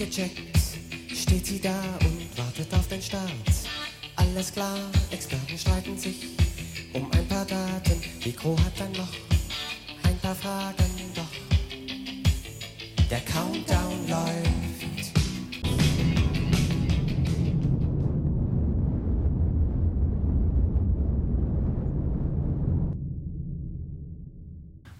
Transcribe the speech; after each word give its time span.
gecheckt, 0.00 0.58
steht 1.14 1.44
sie 1.44 1.60
da 1.60 1.78
und 2.00 2.38
wartet 2.38 2.72
auf 2.72 2.88
den 2.88 3.02
Start. 3.02 3.30
Alles 4.16 4.50
klar, 4.50 4.78
Experten 5.10 5.58
streiten 5.58 5.98
sich 5.98 6.26
um 6.94 7.10
ein 7.12 7.28
paar 7.28 7.44
Daten. 7.44 8.00
Crew 8.34 8.56
hat 8.64 8.80
dann 8.80 8.92
noch 8.92 9.12
ein 10.04 10.18
paar 10.20 10.34
Fragen, 10.34 10.90
doch 11.14 11.28
der 13.10 13.20
Countdown 13.20 14.08
läuft. 14.08 15.12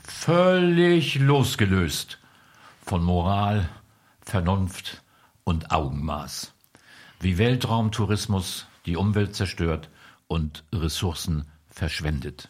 Völlig 0.02 1.14
losgelöst 1.14 2.18
von 2.84 3.02
Moral, 3.02 3.66
Vernunft 4.22 5.02
und 5.44 5.70
Augenmaß. 5.70 6.52
Wie 7.20 7.38
Weltraumtourismus 7.38 8.66
die 8.86 8.96
Umwelt 8.96 9.34
zerstört 9.34 9.88
und 10.28 10.64
Ressourcen 10.72 11.46
verschwendet. 11.70 12.48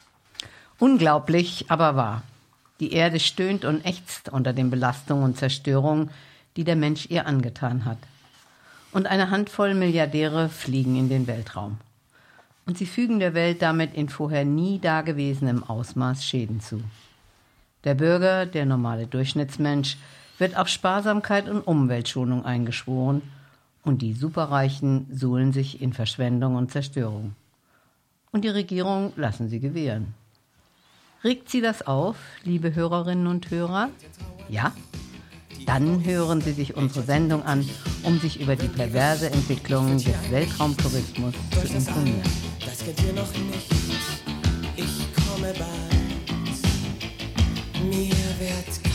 Unglaublich, 0.79 1.67
aber 1.69 1.97
wahr. 1.97 2.23
Die 2.81 2.93
Erde 2.93 3.21
stöhnt 3.21 3.65
und 3.65 3.85
ächzt 3.85 4.31
unter 4.31 4.53
den 4.53 4.71
Belastungen 4.71 5.25
und 5.25 5.37
Zerstörungen, 5.37 6.11
die 6.57 6.65
der 6.65 6.77
Mensch 6.77 7.07
ihr 7.11 7.27
angetan 7.27 7.85
hat. 7.85 7.99
Und 8.93 9.07
eine 9.07 9.31
Handvoll 9.31 9.75
Milliardäre 9.75 10.49
fliegen 10.49 10.97
in 10.97 11.09
den 11.09 11.27
Weltraum. 11.27 11.79
Und 12.67 12.79
sie 12.79 12.87
fügen 12.87 13.19
der 13.19 13.35
Welt 13.35 13.63
damit 13.63 13.95
in 13.95 14.09
vorher 14.09 14.45
nie 14.45 14.79
dagewesenem 14.79 15.65
Ausmaß 15.65 16.25
Schäden 16.25 16.61
zu. 16.61 16.83
Der 17.85 17.95
Bürger, 17.95 18.47
der 18.47 18.67
normale 18.67 19.07
Durchschnittsmensch, 19.07 19.97
wird 20.41 20.57
auf 20.57 20.69
Sparsamkeit 20.69 21.49
und 21.49 21.61
Umweltschonung 21.61 22.45
eingeschworen 22.45 23.23
und 23.85 24.03
die 24.03 24.15
Superreichen 24.15 25.07
suhlen 25.13 25.53
sich 25.53 25.81
in 25.81 25.93
Verschwendung 25.93 26.57
und 26.57 26.73
Zerstörung. 26.73 27.35
Und 28.33 28.45
die 28.45 28.49
Regierung 28.49 29.13
lassen 29.17 29.49
sie 29.49 29.61
gewähren. 29.61 30.15
Regt 31.23 31.51
Sie 31.51 31.61
das 31.61 31.87
auf, 31.87 32.17
liebe 32.45 32.75
Hörerinnen 32.75 33.27
und 33.27 33.51
Hörer? 33.51 33.91
Ja? 34.49 34.73
Dann 35.67 36.03
hören 36.05 36.41
Sie 36.41 36.53
sich 36.53 36.75
unsere 36.75 37.05
Sendung 37.05 37.43
an, 37.43 37.69
um 38.05 38.19
sich 38.19 38.41
über 38.41 38.57
die 38.57 38.69
perverse 38.69 39.31
Entwicklung 39.31 39.99
des 39.99 40.31
Weltraumtourismus 40.31 41.35
zu 41.51 41.75
informieren. 41.75 42.23
Das 42.65 42.79
kennt 42.79 43.03
ihr 43.03 43.13
noch 43.13 43.31
nicht. 43.35 43.71
Ich 44.77 45.07
komme 45.15 45.53
bald. 45.53 45.91
Mir 47.85 48.15
wird. 48.39 48.90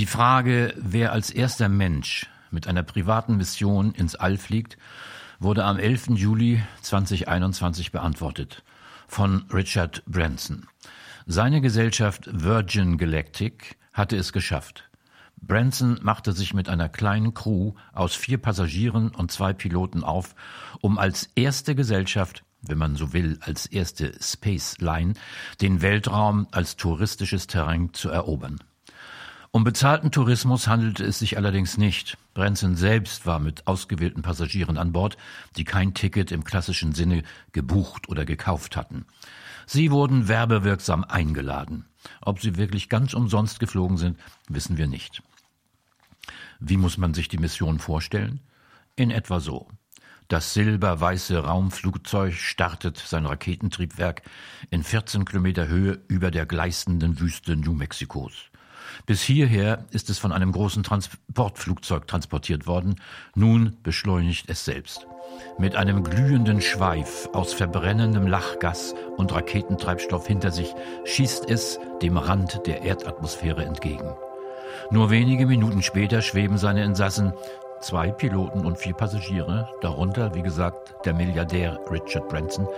Die 0.00 0.06
Frage, 0.06 0.72
wer 0.78 1.12
als 1.12 1.30
erster 1.30 1.68
Mensch 1.68 2.26
mit 2.50 2.66
einer 2.66 2.82
privaten 2.82 3.36
Mission 3.36 3.92
ins 3.92 4.14
All 4.14 4.38
fliegt, 4.38 4.78
wurde 5.40 5.62
am 5.66 5.78
11. 5.78 6.12
Juli 6.14 6.62
2021 6.80 7.92
beantwortet 7.92 8.62
von 9.08 9.44
Richard 9.52 10.02
Branson. 10.06 10.66
Seine 11.26 11.60
Gesellschaft 11.60 12.30
Virgin 12.32 12.96
Galactic 12.96 13.76
hatte 13.92 14.16
es 14.16 14.32
geschafft. 14.32 14.88
Branson 15.42 15.98
machte 16.00 16.32
sich 16.32 16.54
mit 16.54 16.70
einer 16.70 16.88
kleinen 16.88 17.34
Crew 17.34 17.74
aus 17.92 18.14
vier 18.14 18.38
Passagieren 18.38 19.10
und 19.10 19.30
zwei 19.30 19.52
Piloten 19.52 20.02
auf, 20.02 20.34
um 20.80 20.96
als 20.96 21.28
erste 21.34 21.74
Gesellschaft, 21.74 22.42
wenn 22.62 22.78
man 22.78 22.96
so 22.96 23.12
will, 23.12 23.38
als 23.42 23.66
erste 23.66 24.14
Space 24.18 24.78
Line, 24.78 25.12
den 25.60 25.82
Weltraum 25.82 26.46
als 26.52 26.76
touristisches 26.76 27.48
Terrain 27.48 27.92
zu 27.92 28.08
erobern. 28.08 28.60
Um 29.52 29.64
bezahlten 29.64 30.12
Tourismus 30.12 30.68
handelte 30.68 31.02
es 31.04 31.18
sich 31.18 31.36
allerdings 31.36 31.76
nicht. 31.76 32.16
Branson 32.34 32.76
selbst 32.76 33.26
war 33.26 33.40
mit 33.40 33.66
ausgewählten 33.66 34.22
Passagieren 34.22 34.78
an 34.78 34.92
Bord, 34.92 35.16
die 35.56 35.64
kein 35.64 35.92
Ticket 35.92 36.30
im 36.30 36.44
klassischen 36.44 36.92
Sinne 36.92 37.24
gebucht 37.50 38.08
oder 38.08 38.24
gekauft 38.24 38.76
hatten. 38.76 39.06
Sie 39.66 39.90
wurden 39.90 40.28
werbewirksam 40.28 41.02
eingeladen. 41.02 41.86
Ob 42.20 42.40
sie 42.40 42.56
wirklich 42.56 42.88
ganz 42.88 43.12
umsonst 43.12 43.58
geflogen 43.58 43.96
sind, 43.96 44.20
wissen 44.48 44.76
wir 44.76 44.86
nicht. 44.86 45.20
Wie 46.60 46.76
muss 46.76 46.96
man 46.96 47.12
sich 47.12 47.26
die 47.26 47.38
Mission 47.38 47.80
vorstellen? 47.80 48.38
In 48.94 49.10
etwa 49.10 49.40
so. 49.40 49.66
Das 50.28 50.54
silberweiße 50.54 51.38
Raumflugzeug 51.38 52.34
startet 52.34 52.98
sein 52.98 53.26
Raketentriebwerk 53.26 54.22
in 54.70 54.84
14 54.84 55.24
Kilometer 55.24 55.66
Höhe 55.66 56.00
über 56.06 56.30
der 56.30 56.46
gleißenden 56.46 57.18
Wüste 57.18 57.56
New 57.56 57.72
Mexikos. 57.72 58.49
Bis 59.06 59.22
hierher 59.22 59.84
ist 59.90 60.10
es 60.10 60.18
von 60.18 60.32
einem 60.32 60.52
großen 60.52 60.82
Transportflugzeug 60.82 62.06
transportiert 62.06 62.66
worden. 62.66 62.96
Nun 63.34 63.76
beschleunigt 63.82 64.48
es 64.48 64.64
selbst. 64.64 65.06
Mit 65.58 65.76
einem 65.76 66.04
glühenden 66.04 66.60
Schweif 66.60 67.28
aus 67.32 67.52
verbrennendem 67.52 68.26
Lachgas 68.26 68.94
und 69.16 69.32
Raketentreibstoff 69.32 70.26
hinter 70.26 70.50
sich 70.50 70.74
schießt 71.04 71.48
es 71.48 71.78
dem 72.02 72.16
Rand 72.16 72.66
der 72.66 72.82
Erdatmosphäre 72.82 73.64
entgegen. 73.64 74.12
Nur 74.90 75.10
wenige 75.10 75.46
Minuten 75.46 75.82
später 75.82 76.22
schweben 76.22 76.58
seine 76.58 76.84
Insassen, 76.84 77.32
zwei 77.80 78.10
Piloten 78.10 78.66
und 78.66 78.78
vier 78.78 78.94
Passagiere, 78.94 79.68
darunter, 79.80 80.34
wie 80.34 80.42
gesagt, 80.42 80.94
der 81.04 81.14
Milliardär 81.14 81.78
Richard 81.90 82.28
Branson, 82.28 82.68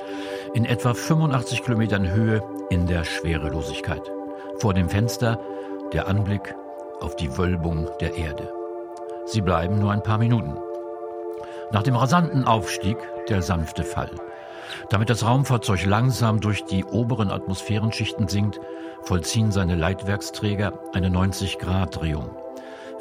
in 0.55 0.65
etwa 0.65 0.95
85 0.95 1.63
Kilometern 1.63 2.11
Höhe 2.11 2.43
in 2.71 2.87
der 2.87 3.05
Schwerelosigkeit. 3.05 4.11
Vor 4.59 4.75
dem 4.75 4.89
Fenster 4.89 5.41
der 5.93 6.09
Anblick 6.09 6.55
auf 7.01 7.17
die 7.17 7.37
Wölbung 7.37 7.89
der 8.01 8.15
Erde. 8.15 8.53
Sie 9.27 9.41
bleiben 9.41 9.79
nur 9.79 9.93
ein 9.93 10.03
paar 10.03 10.19
Minuten. 10.19 10.57
Nach 11.71 11.83
dem 11.83 11.97
rasanten 11.97 12.45
Aufstieg 12.45 12.97
der 13.29 13.43
sanfte 13.43 13.85
Fall. 13.85 14.11
Damit 14.91 15.11
das 15.11 15.25
Raumfahrzeug 15.25 15.85
langsam 15.85 16.41
durch 16.41 16.65
die 16.65 16.85
oberen 16.85 17.31
Atmosphärenschichten 17.31 18.29
sinkt, 18.29 18.61
vollziehen 19.03 19.53
seine 19.53 19.75
Leitwerksträger 19.75 20.79
eine 20.93 21.09
90-Grad-Drehung. 21.09 22.31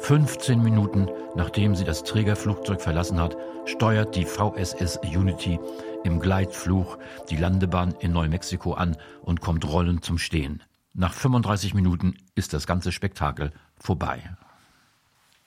15 0.00 0.62
Minuten 0.62 1.08
nachdem 1.34 1.74
sie 1.74 1.84
das 1.84 2.02
Trägerflugzeug 2.04 2.80
verlassen 2.80 3.20
hat, 3.20 3.36
steuert 3.64 4.16
die 4.16 4.24
VSS 4.24 5.00
Unity 5.04 5.58
im 6.04 6.20
Gleitflug 6.20 6.98
die 7.30 7.36
Landebahn 7.36 7.94
in 8.00 8.12
Neumexiko 8.12 8.72
an 8.74 8.96
und 9.22 9.40
kommt 9.40 9.70
rollend 9.70 10.04
zum 10.04 10.18
Stehen. 10.18 10.62
Nach 10.94 11.14
35 11.14 11.72
Minuten 11.72 12.16
ist 12.34 12.52
das 12.52 12.66
ganze 12.66 12.92
Spektakel 12.92 13.52
vorbei. 13.78 14.22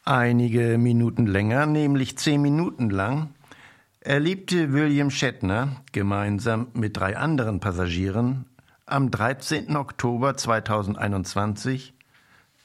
Einige 0.03 0.77
Minuten 0.79 1.27
länger, 1.27 1.67
nämlich 1.67 2.17
zehn 2.17 2.41
Minuten 2.41 2.89
lang, 2.89 3.29
erlebte 3.99 4.73
William 4.73 5.11
Shatner 5.11 5.83
gemeinsam 5.91 6.67
mit 6.73 6.97
drei 6.97 7.17
anderen 7.17 7.59
Passagieren 7.59 8.45
am 8.87 9.11
13. 9.11 9.75
Oktober 9.75 10.35
2021 10.35 11.93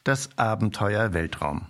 das 0.05 0.39
Abenteuer 0.39 1.13
Weltraum. 1.13 1.67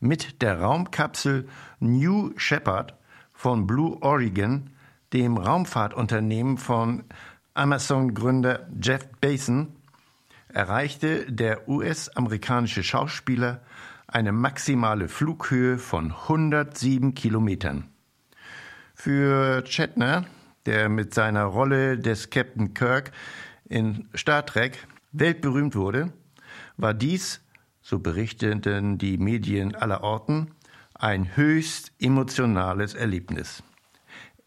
Mit 0.00 0.40
der 0.40 0.60
Raumkapsel 0.60 1.48
New 1.80 2.32
Shepard 2.36 2.94
von 3.34 3.66
Blue 3.66 3.98
Oregon, 4.00 4.70
dem 5.12 5.36
Raumfahrtunternehmen 5.36 6.56
von 6.56 7.04
Amazon-Gründer 7.52 8.68
Jeff 8.82 9.06
Bezos, 9.20 9.66
erreichte 10.52 11.30
der 11.30 11.68
US-amerikanische 11.68 12.82
Schauspieler 12.82 13.62
eine 14.06 14.32
maximale 14.32 15.08
Flughöhe 15.08 15.78
von 15.78 16.12
107 16.12 17.14
Kilometern. 17.14 17.88
Für 18.94 19.62
Chetner, 19.64 20.26
der 20.66 20.88
mit 20.88 21.14
seiner 21.14 21.44
Rolle 21.44 21.98
des 21.98 22.30
Captain 22.30 22.74
Kirk 22.74 23.12
in 23.68 24.08
Star 24.16 24.44
Trek 24.44 24.86
weltberühmt 25.12 25.74
wurde, 25.74 26.12
war 26.76 26.94
dies, 26.94 27.40
so 27.82 27.98
berichteten 27.98 28.98
die 28.98 29.16
Medien 29.18 29.74
aller 29.74 30.02
Orten, 30.02 30.50
ein 30.94 31.36
höchst 31.36 31.92
emotionales 31.98 32.94
Erlebnis. 32.94 33.62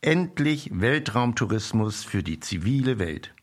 Endlich 0.01 0.69
Weltraumtourismus 0.73 2.03
für 2.03 2.21
die 2.21 2.39
zivile 2.39 2.99
Welt. 2.99 3.33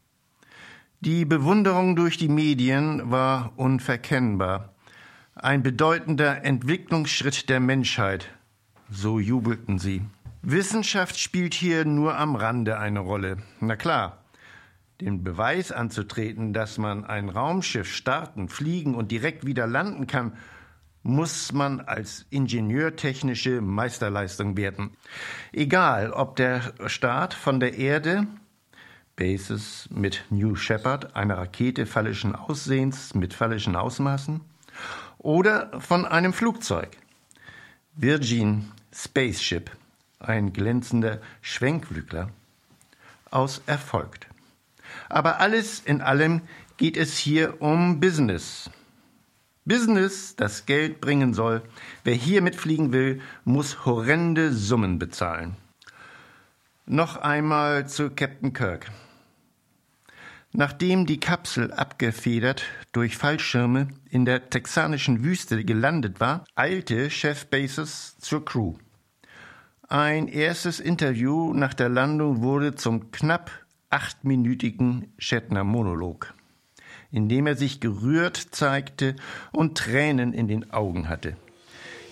Die 1.02 1.24
Bewunderung 1.24 1.96
durch 1.96 2.18
die 2.18 2.28
Medien 2.28 3.10
war 3.10 3.54
unverkennbar. 3.56 4.74
Ein 5.34 5.62
bedeutender 5.62 6.44
Entwicklungsschritt 6.44 7.48
der 7.48 7.58
Menschheit, 7.58 8.28
so 8.90 9.18
jubelten 9.18 9.78
sie. 9.78 10.02
Wissenschaft 10.42 11.18
spielt 11.18 11.54
hier 11.54 11.86
nur 11.86 12.18
am 12.18 12.36
Rande 12.36 12.78
eine 12.78 13.00
Rolle. 13.00 13.38
Na 13.60 13.76
klar, 13.76 14.24
den 15.00 15.24
Beweis 15.24 15.72
anzutreten, 15.72 16.52
dass 16.52 16.76
man 16.76 17.06
ein 17.06 17.30
Raumschiff 17.30 17.90
starten, 17.90 18.50
fliegen 18.50 18.94
und 18.94 19.10
direkt 19.10 19.46
wieder 19.46 19.66
landen 19.66 20.06
kann, 20.06 20.34
muss 21.02 21.54
man 21.54 21.80
als 21.80 22.26
ingenieurtechnische 22.28 23.62
Meisterleistung 23.62 24.54
werten. 24.58 24.90
Egal, 25.50 26.12
ob 26.12 26.36
der 26.36 26.74
Start 26.88 27.32
von 27.32 27.58
der 27.58 27.78
Erde 27.78 28.26
Bases 29.20 29.86
mit 29.92 30.24
New 30.30 30.56
Shepard, 30.56 31.14
einer 31.14 31.36
Rakete 31.36 31.84
phallischen 31.84 32.34
Aussehens 32.34 33.14
mit 33.14 33.34
phallischen 33.34 33.76
Ausmaßen, 33.76 34.40
oder 35.18 35.78
von 35.78 36.06
einem 36.06 36.32
Flugzeug. 36.32 36.96
Virgin 37.94 38.72
Spaceship, 38.94 39.70
ein 40.20 40.54
glänzender 40.54 41.20
Schwenkflügler, 41.42 42.30
aus 43.30 43.60
erfolgt. 43.66 44.26
Aber 45.10 45.38
alles 45.38 45.80
in 45.80 46.00
allem 46.00 46.40
geht 46.78 46.96
es 46.96 47.18
hier 47.18 47.60
um 47.60 48.00
Business. 48.00 48.70
Business, 49.66 50.34
das 50.34 50.64
Geld 50.64 51.02
bringen 51.02 51.34
soll. 51.34 51.60
Wer 52.04 52.14
hier 52.14 52.40
mitfliegen 52.40 52.90
will, 52.90 53.20
muss 53.44 53.84
horrende 53.84 54.54
Summen 54.54 54.98
bezahlen. 54.98 55.56
Noch 56.86 57.18
einmal 57.18 57.86
zu 57.86 58.08
Captain 58.08 58.54
Kirk. 58.54 58.90
Nachdem 60.52 61.06
die 61.06 61.20
Kapsel 61.20 61.72
abgefedert 61.72 62.64
durch 62.90 63.16
Fallschirme 63.16 63.86
in 64.10 64.24
der 64.24 64.50
texanischen 64.50 65.22
Wüste 65.22 65.64
gelandet 65.64 66.18
war, 66.18 66.44
eilte 66.56 67.08
Chef 67.08 67.46
Bezos 67.46 68.18
zur 68.18 68.44
Crew. 68.44 68.74
Ein 69.88 70.26
erstes 70.26 70.80
Interview 70.80 71.54
nach 71.54 71.72
der 71.72 71.88
Landung 71.88 72.42
wurde 72.42 72.74
zum 72.74 73.12
knapp 73.12 73.52
achtminütigen 73.90 75.12
Shatner-Monolog, 75.18 76.34
in 77.12 77.28
dem 77.28 77.46
er 77.46 77.54
sich 77.54 77.80
gerührt 77.80 78.36
zeigte 78.36 79.14
und 79.52 79.78
Tränen 79.78 80.32
in 80.32 80.48
den 80.48 80.72
Augen 80.72 81.08
hatte. 81.08 81.36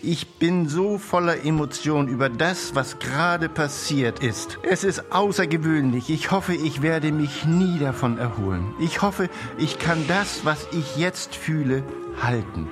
Ich 0.01 0.39
bin 0.39 0.69
so 0.69 0.97
voller 0.97 1.45
Emotion 1.45 2.07
über 2.07 2.29
das, 2.29 2.77
was 2.77 3.01
gerade 3.01 3.49
passiert 3.49 4.23
ist. 4.23 4.59
Es 4.63 4.85
ist 4.85 5.11
außergewöhnlich. 5.13 6.09
Ich 6.09 6.31
hoffe, 6.31 6.55
ich 6.55 6.83
werde 6.83 7.11
mich 7.11 7.47
nie 7.47 7.81
davon 7.81 8.17
erholen. 8.17 8.75
Ich 8.79 9.03
hoffe, 9.03 9.29
ich 9.57 9.81
kann 9.81 10.05
das, 10.07 10.45
was 10.45 10.69
ich 10.71 10.97
jetzt 10.97 11.35
fühle, 11.35 11.83
halten. 12.23 12.69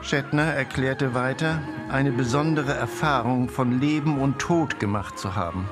Shatner 0.00 0.44
erklärte 0.44 1.12
weiter, 1.14 1.60
eine 1.88 2.12
besondere 2.12 2.74
Erfahrung 2.74 3.48
von 3.48 3.80
Leben 3.80 4.20
und 4.20 4.38
Tod 4.38 4.78
gemacht 4.78 5.18
zu 5.18 5.34
haben. 5.34 5.68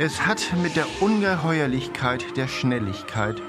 Es 0.00 0.26
hat 0.26 0.52
mit 0.60 0.74
der 0.74 0.86
Ungeheuerlichkeit 1.00 2.36
der 2.36 2.48
Schnelligkeit 2.48 3.40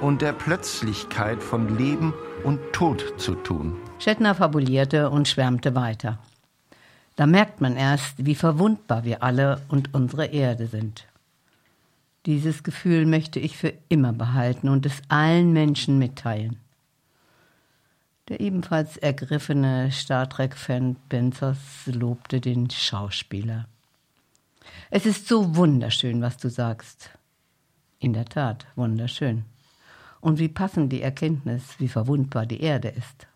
und 0.00 0.20
der 0.20 0.32
Plötzlichkeit 0.32 1.44
von 1.44 1.78
Leben 1.78 2.12
und 2.44 2.60
Tod 2.72 3.14
zu 3.18 3.34
tun. 3.34 3.76
Shatner 3.98 4.34
fabulierte 4.34 5.10
und 5.10 5.28
schwärmte 5.28 5.74
weiter. 5.74 6.18
Da 7.16 7.26
merkt 7.26 7.60
man 7.60 7.76
erst, 7.76 8.24
wie 8.24 8.34
verwundbar 8.34 9.04
wir 9.04 9.22
alle 9.22 9.60
und 9.68 9.94
unsere 9.94 10.26
Erde 10.26 10.66
sind. 10.66 11.06
Dieses 12.26 12.62
Gefühl 12.62 13.06
möchte 13.06 13.40
ich 13.40 13.56
für 13.56 13.72
immer 13.88 14.12
behalten 14.12 14.68
und 14.68 14.86
es 14.86 15.02
allen 15.08 15.52
Menschen 15.52 15.98
mitteilen. 15.98 16.58
Der 18.28 18.40
ebenfalls 18.40 18.96
ergriffene 18.96 19.90
Star 19.90 20.28
Trek-Fan 20.28 20.96
Benzos 21.08 21.58
lobte 21.86 22.40
den 22.40 22.70
Schauspieler. 22.70 23.66
Es 24.90 25.04
ist 25.04 25.26
so 25.26 25.56
wunderschön, 25.56 26.22
was 26.22 26.36
du 26.36 26.48
sagst. 26.48 27.10
In 27.98 28.12
der 28.12 28.24
Tat, 28.24 28.66
wunderschön. 28.76 29.44
Und 30.20 30.38
wie 30.38 30.48
passend 30.48 30.92
die 30.92 31.02
Erkenntnis, 31.02 31.76
wie 31.78 31.88
verwundbar 31.88 32.46
die 32.46 32.60
Erde 32.60 32.88
ist, 32.88 33.26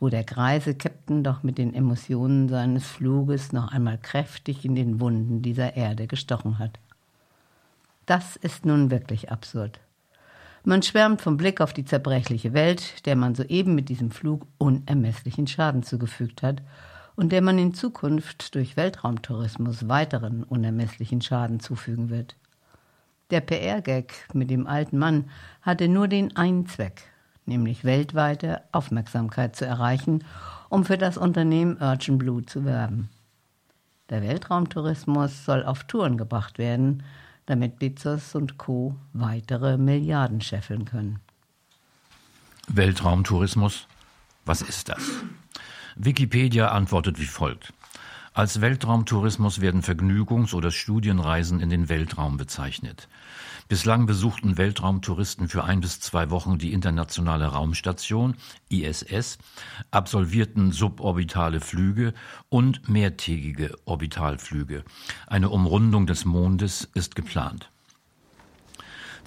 wo 0.00 0.08
der 0.08 0.24
greise 0.24 0.74
Captain 0.74 1.22
doch 1.22 1.42
mit 1.42 1.58
den 1.58 1.72
Emotionen 1.72 2.48
seines 2.48 2.86
Fluges 2.86 3.52
noch 3.52 3.72
einmal 3.72 3.98
kräftig 3.98 4.64
in 4.64 4.74
den 4.74 5.00
Wunden 5.00 5.42
dieser 5.42 5.76
Erde 5.76 6.06
gestochen 6.06 6.58
hat. 6.58 6.78
Das 8.06 8.36
ist 8.36 8.64
nun 8.64 8.90
wirklich 8.90 9.30
absurd. 9.30 9.80
Man 10.64 10.82
schwärmt 10.82 11.22
vom 11.22 11.36
Blick 11.36 11.60
auf 11.60 11.72
die 11.72 11.84
zerbrechliche 11.84 12.52
Welt, 12.52 13.06
der 13.06 13.14
man 13.14 13.36
soeben 13.36 13.76
mit 13.76 13.88
diesem 13.88 14.10
Flug 14.10 14.46
unermesslichen 14.58 15.46
Schaden 15.46 15.84
zugefügt 15.84 16.42
hat 16.42 16.60
und 17.14 17.30
der 17.30 17.40
man 17.40 17.58
in 17.58 17.72
Zukunft 17.72 18.54
durch 18.56 18.76
Weltraumtourismus 18.76 19.88
weiteren 19.88 20.42
unermesslichen 20.42 21.22
Schaden 21.22 21.60
zufügen 21.60 22.10
wird. 22.10 22.34
Der 23.30 23.40
PR-Gag 23.40 24.12
mit 24.34 24.50
dem 24.50 24.68
alten 24.68 24.98
Mann 24.98 25.28
hatte 25.60 25.88
nur 25.88 26.06
den 26.06 26.36
einen 26.36 26.66
Zweck, 26.66 27.02
nämlich 27.44 27.84
weltweite 27.84 28.62
Aufmerksamkeit 28.70 29.56
zu 29.56 29.66
erreichen, 29.66 30.24
um 30.68 30.84
für 30.84 30.96
das 30.96 31.16
Unternehmen 31.16 31.76
Urgent 31.80 32.18
Blue 32.20 32.46
zu 32.46 32.64
werben. 32.64 33.08
Der 34.10 34.22
Weltraumtourismus 34.22 35.44
soll 35.44 35.64
auf 35.64 35.82
Touren 35.84 36.16
gebracht 36.16 36.58
werden, 36.58 37.02
damit 37.46 37.80
Bezos 37.80 38.36
und 38.36 38.58
Co. 38.58 38.94
weitere 39.12 39.76
Milliarden 39.76 40.40
scheffeln 40.40 40.84
können. 40.84 41.18
Weltraumtourismus? 42.68 43.88
Was 44.44 44.62
ist 44.62 44.88
das? 44.88 45.02
Wikipedia 45.96 46.68
antwortet 46.68 47.18
wie 47.18 47.26
folgt. 47.26 47.72
Als 48.36 48.60
Weltraumtourismus 48.60 49.62
werden 49.62 49.80
Vergnügungs- 49.80 50.52
oder 50.52 50.70
Studienreisen 50.70 51.58
in 51.58 51.70
den 51.70 51.88
Weltraum 51.88 52.36
bezeichnet. 52.36 53.08
Bislang 53.66 54.04
besuchten 54.04 54.58
Weltraumtouristen 54.58 55.48
für 55.48 55.64
ein 55.64 55.80
bis 55.80 56.00
zwei 56.00 56.28
Wochen 56.28 56.58
die 56.58 56.74
internationale 56.74 57.46
Raumstation 57.46 58.36
ISS, 58.68 59.38
absolvierten 59.90 60.70
suborbitale 60.70 61.60
Flüge 61.60 62.12
und 62.50 62.90
mehrtägige 62.90 63.74
Orbitalflüge. 63.86 64.84
Eine 65.26 65.48
Umrundung 65.48 66.06
des 66.06 66.26
Mondes 66.26 66.90
ist 66.92 67.14
geplant. 67.14 67.70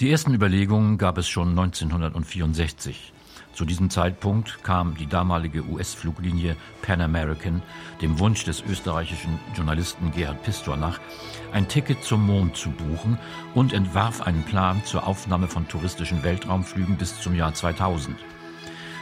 Die 0.01 0.11
ersten 0.11 0.35
Überlegungen 0.35 0.99
gab 0.99 1.17
es 1.17 1.27
schon 1.27 1.49
1964. 1.49 3.11
Zu 3.59 3.65
diesem 3.65 3.89
Zeitpunkt 3.89 4.63
kam 4.63 4.95
die 4.95 5.05
damalige 5.05 5.65
US-Fluglinie 5.65 6.55
Pan 6.81 7.01
American 7.01 7.61
dem 8.01 8.17
Wunsch 8.17 8.45
des 8.45 8.63
österreichischen 8.63 9.37
Journalisten 9.53 10.13
Gerhard 10.13 10.41
Pistor 10.43 10.77
nach, 10.77 11.01
ein 11.51 11.67
Ticket 11.67 12.01
zum 12.01 12.25
Mond 12.25 12.55
zu 12.55 12.69
buchen 12.69 13.17
und 13.55 13.73
entwarf 13.73 14.21
einen 14.21 14.43
Plan 14.43 14.81
zur 14.85 15.05
Aufnahme 15.05 15.49
von 15.49 15.67
touristischen 15.67 16.23
Weltraumflügen 16.23 16.95
bis 16.95 17.19
zum 17.19 17.35
Jahr 17.35 17.53
2000. 17.53 18.15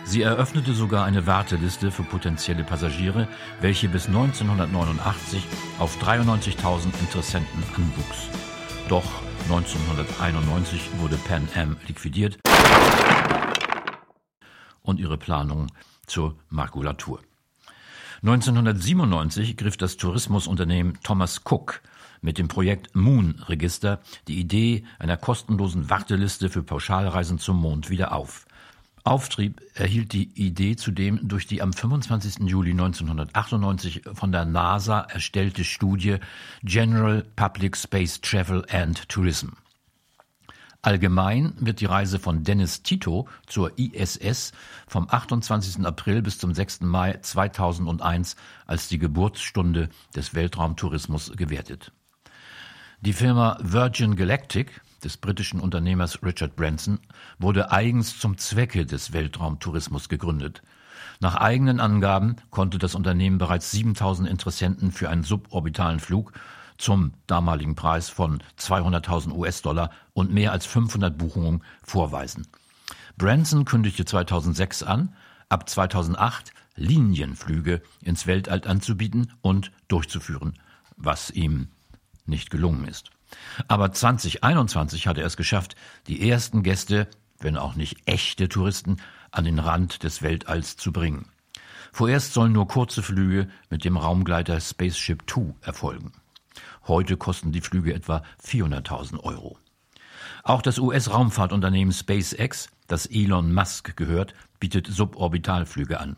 Sie 0.05 0.23
eröffnete 0.23 0.73
sogar 0.73 1.05
eine 1.05 1.27
Warteliste 1.27 1.91
für 1.91 2.01
potenzielle 2.01 2.63
Passagiere, 2.63 3.27
welche 3.61 3.89
bis 3.89 4.07
1989 4.07 5.43
auf 5.77 6.01
93.000 6.01 6.85
Interessenten 6.99 7.61
anwuchs. 7.75 8.27
Doch 8.89 9.05
1991 9.49 10.89
wurde 10.97 11.17
Pan 11.17 11.47
Am 11.53 11.77
liquidiert 11.87 12.39
und 14.87 14.99
ihre 14.99 15.17
Planungen 15.17 15.71
zur 16.05 16.35
Makulatur. 16.49 17.19
1997 18.23 19.57
griff 19.57 19.77
das 19.77 19.97
Tourismusunternehmen 19.97 20.97
Thomas 21.03 21.41
Cook 21.45 21.81
mit 22.21 22.39
dem 22.39 22.47
Projekt 22.47 22.95
Moon 22.95 23.43
Register 23.47 23.99
die 24.27 24.39
Idee 24.39 24.85
einer 24.97 25.17
kostenlosen 25.17 25.89
Warteliste 25.89 26.49
für 26.49 26.63
Pauschalreisen 26.63 27.37
zum 27.37 27.61
Mond 27.61 27.91
wieder 27.91 28.13
auf. 28.13 28.47
Auftrieb 29.03 29.61
erhielt 29.75 30.13
die 30.13 30.31
Idee 30.33 30.75
zudem 30.75 31.27
durch 31.27 31.47
die 31.47 31.61
am 31.61 31.71
25. 31.71 32.39
Juli 32.49 32.71
1998 32.71 34.01
von 34.13 34.31
der 34.31 34.45
NASA 34.45 35.01
erstellte 35.01 35.63
Studie 35.63 36.17
General 36.63 37.23
Public 37.35 37.77
Space 37.77 38.19
Travel 38.19 38.65
and 38.69 39.07
Tourism. 39.07 39.49
Allgemein 40.81 41.53
wird 41.59 41.81
die 41.81 41.85
Reise 41.85 42.19
von 42.19 42.43
Dennis 42.43 42.83
Tito 42.83 43.27
zur 43.45 43.77
ISS 43.77 44.51
vom 44.87 45.07
28. 45.09 45.85
April 45.85 46.21
bis 46.21 46.37
zum 46.37 46.53
6. 46.53 46.81
Mai 46.81 47.17
2001 47.21 48.35
als 48.65 48.87
die 48.87 48.99
Geburtsstunde 48.99 49.89
des 50.15 50.33
Weltraumtourismus 50.33 51.33
gewertet. 51.35 51.91
Die 53.01 53.13
Firma 53.13 53.57
Virgin 53.61 54.15
Galactic 54.15 54.81
des 55.03 55.17
britischen 55.17 55.59
Unternehmers 55.59 56.23
Richard 56.23 56.55
Branson 56.55 56.99
wurde 57.37 57.71
eigens 57.71 58.19
zum 58.19 58.37
Zwecke 58.37 58.85
des 58.85 59.13
Weltraumtourismus 59.13 60.09
gegründet. 60.09 60.61
Nach 61.19 61.35
eigenen 61.35 61.79
Angaben 61.79 62.35
konnte 62.49 62.77
das 62.77 62.95
Unternehmen 62.95 63.37
bereits 63.37 63.71
7000 63.71 64.27
Interessenten 64.27 64.91
für 64.91 65.09
einen 65.09 65.23
suborbitalen 65.23 65.99
Flug 65.99 66.33
zum 66.77 67.13
damaligen 67.27 67.75
Preis 67.75 68.09
von 68.09 68.41
200.000 68.59 69.33
US-Dollar 69.33 69.91
und 70.13 70.33
mehr 70.33 70.51
als 70.51 70.65
500 70.65 71.17
Buchungen 71.17 71.63
vorweisen. 71.83 72.47
Branson 73.17 73.65
kündigte 73.65 74.05
2006 74.05 74.83
an, 74.83 75.15
ab 75.49 75.67
2008 75.69 76.53
Linienflüge 76.75 77.81
ins 78.01 78.27
Weltall 78.27 78.61
anzubieten 78.65 79.33
und 79.41 79.71
durchzuführen, 79.87 80.59
was 80.95 81.31
ihm 81.31 81.69
nicht 82.25 82.49
gelungen 82.51 82.87
ist. 82.87 83.09
Aber 83.67 83.91
2021 83.91 85.07
hat 85.07 85.17
er 85.17 85.25
es 85.25 85.37
geschafft, 85.37 85.75
die 86.07 86.29
ersten 86.29 86.63
Gäste, 86.63 87.07
wenn 87.39 87.57
auch 87.57 87.75
nicht 87.75 87.97
echte 88.05 88.49
Touristen, 88.49 88.97
an 89.31 89.45
den 89.45 89.59
Rand 89.59 90.03
des 90.03 90.21
Weltalls 90.21 90.77
zu 90.77 90.91
bringen. 90.91 91.25
Vorerst 91.91 92.33
sollen 92.33 92.53
nur 92.53 92.67
kurze 92.67 93.01
Flüge 93.01 93.49
mit 93.69 93.83
dem 93.83 93.97
Raumgleiter 93.97 94.59
Spaceship 94.61 95.25
Two 95.25 95.55
erfolgen. 95.61 96.11
Heute 96.87 97.17
kosten 97.17 97.51
die 97.51 97.61
Flüge 97.61 97.93
etwa 97.93 98.23
400.000 98.43 99.19
Euro. 99.23 99.57
Auch 100.43 100.61
das 100.61 100.79
US-Raumfahrtunternehmen 100.79 101.93
SpaceX, 101.93 102.69
das 102.87 103.05
Elon 103.05 103.53
Musk 103.53 103.97
gehört, 103.97 104.33
bietet 104.59 104.87
Suborbitalflüge 104.87 105.99
an. 105.99 106.15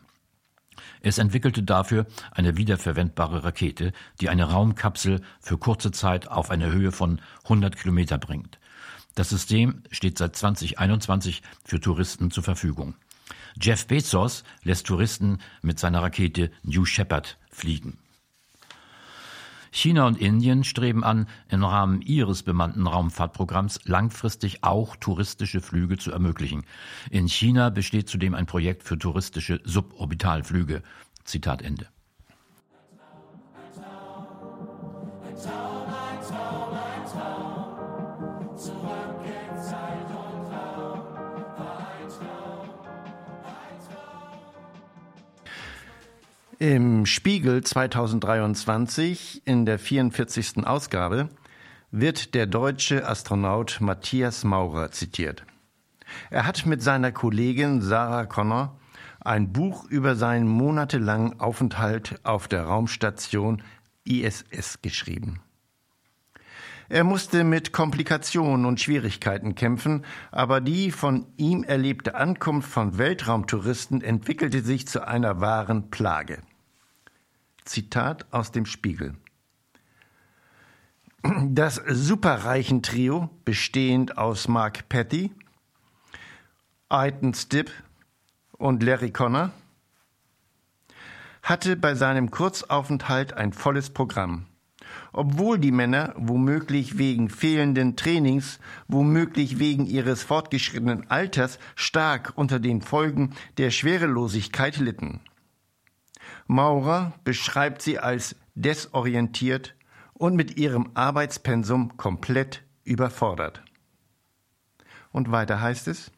Es 1.02 1.18
entwickelte 1.18 1.64
dafür 1.64 2.06
eine 2.32 2.58
wiederverwendbare 2.58 3.44
Rakete, 3.44 3.92
die 4.22 4.30
eine 4.30 4.52
Raumkapsel 4.52 5.22
für 5.40 5.58
kurze 5.58 5.92
Zeit 5.92 6.28
auf 6.28 6.52
eine 6.52 6.72
Höhe 6.72 6.92
von 6.92 7.22
100 7.44 7.76
Kilometer 7.78 8.18
bringt. 8.18 8.60
Das 9.16 9.30
System 9.30 9.84
steht 9.92 10.18
seit 10.18 10.36
2021 10.36 11.42
für 11.66 11.80
Touristen 11.80 12.32
zur 12.32 12.44
Verfügung. 12.44 12.96
Jeff 13.60 13.88
Bezos 13.88 14.44
lässt 14.64 14.86
Touristen 14.86 15.40
mit 15.62 15.80
seiner 15.80 16.02
Rakete 16.02 16.52
New 16.64 16.86
Shepard 16.86 17.38
fliegen. 17.50 17.98
China 19.72 20.08
und 20.08 20.20
Indien 20.20 20.64
streben 20.64 21.04
an, 21.04 21.28
im 21.50 21.64
Rahmen 21.64 22.02
ihres 22.02 22.44
bemannten 22.44 22.88
Raumfahrtprogramms 22.88 23.82
langfristig 23.86 24.64
auch 24.64 24.96
touristische 24.96 25.62
Flüge 25.62 25.98
zu 25.98 26.12
ermöglichen. 26.12 26.66
In 27.12 27.28
China 27.28 27.70
besteht 27.70 28.10
zudem 28.10 28.36
ein 28.36 28.46
Projekt 28.46 28.84
für 28.84 28.98
touristische 28.98 29.62
Suborbitalflüge. 29.64 30.82
Zitat 31.24 31.62
Ende. 31.62 31.88
Im 46.62 47.06
Spiegel 47.06 47.64
2023 47.64 49.44
in 49.46 49.66
der 49.66 49.80
44. 49.80 50.68
Ausgabe 50.68 51.30
wird 51.90 52.36
der 52.36 52.48
deutsche 52.48 53.08
Astronaut 53.08 53.78
Matthias 53.80 54.44
Maurer 54.44 54.92
zitiert. 54.92 55.46
Er 56.30 56.46
hat 56.46 56.66
mit 56.66 56.84
seiner 56.84 57.14
Kollegin 57.14 57.82
Sarah 57.82 58.26
Connor 58.26 58.78
ein 59.22 59.54
Buch 59.54 59.86
über 59.86 60.18
seinen 60.18 60.50
monatelangen 60.50 61.40
Aufenthalt 61.40 62.20
auf 62.24 62.50
der 62.50 62.66
Raumstation 62.66 63.64
ISS 64.04 64.82
geschrieben. 64.82 65.40
Er 66.90 67.06
musste 67.06 67.46
mit 67.46 67.72
Komplikationen 67.72 68.66
und 68.66 68.82
Schwierigkeiten 68.82 69.56
kämpfen, 69.56 70.04
aber 70.30 70.60
die 70.60 70.92
von 70.92 71.28
ihm 71.38 71.64
erlebte 71.64 72.16
Ankunft 72.16 72.70
von 72.70 72.98
Weltraumtouristen 72.98 74.02
entwickelte 74.02 74.62
sich 74.62 74.90
zu 74.90 75.08
einer 75.08 75.40
wahren 75.40 75.90
Plage. 75.90 76.40
Zitat 77.70 78.26
aus 78.34 78.52
dem 78.52 78.66
Spiegel. 78.66 79.14
Das 81.46 81.76
Superreichen-Trio, 81.76 83.30
bestehend 83.46 84.18
aus 84.18 84.48
Mark 84.48 84.90
Petty, 84.90 85.32
Aiton 86.90 87.36
Stipp 87.36 87.72
und 88.58 88.82
Larry 88.82 89.12
Connor, 89.12 89.52
hatte 91.44 91.76
bei 91.76 91.94
seinem 91.94 92.32
Kurzaufenthalt 92.32 93.34
ein 93.34 93.54
volles 93.54 93.92
Programm. 93.92 94.48
Obwohl 95.14 95.60
die 95.60 95.72
Männer 95.72 96.16
womöglich 96.18 96.98
wegen 96.98 97.30
fehlenden 97.30 97.96
Trainings, 97.96 98.60
womöglich 98.88 99.60
wegen 99.60 99.86
ihres 99.86 100.24
fortgeschrittenen 100.24 101.12
Alters 101.12 101.60
stark 101.76 102.34
unter 102.36 102.60
den 102.60 102.82
Folgen 102.82 103.36
der 103.60 103.70
Schwerelosigkeit 103.70 104.78
litten. 104.78 105.22
Maurer 106.52 107.14
beschreibt 107.24 107.84
sie 107.84 108.00
als 108.00 108.36
desorientiert 108.56 109.76
und 110.14 110.36
mit 110.36 110.58
ihrem 110.58 110.90
Arbeitspensum 110.96 111.96
komplett 111.96 112.64
überfordert. 112.84 113.62
Und 115.12 115.32
weiter 115.32 115.62
heißt 115.62 115.88
es, 115.88 116.12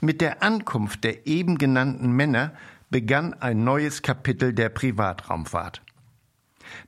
mit 0.00 0.20
der 0.20 0.42
Ankunft 0.42 1.04
der 1.04 1.28
eben 1.28 1.56
genannten 1.56 2.10
Männer 2.10 2.52
begann 2.90 3.32
ein 3.34 3.62
neues 3.62 4.02
Kapitel 4.02 4.52
der 4.52 4.70
Privatraumfahrt. 4.70 5.82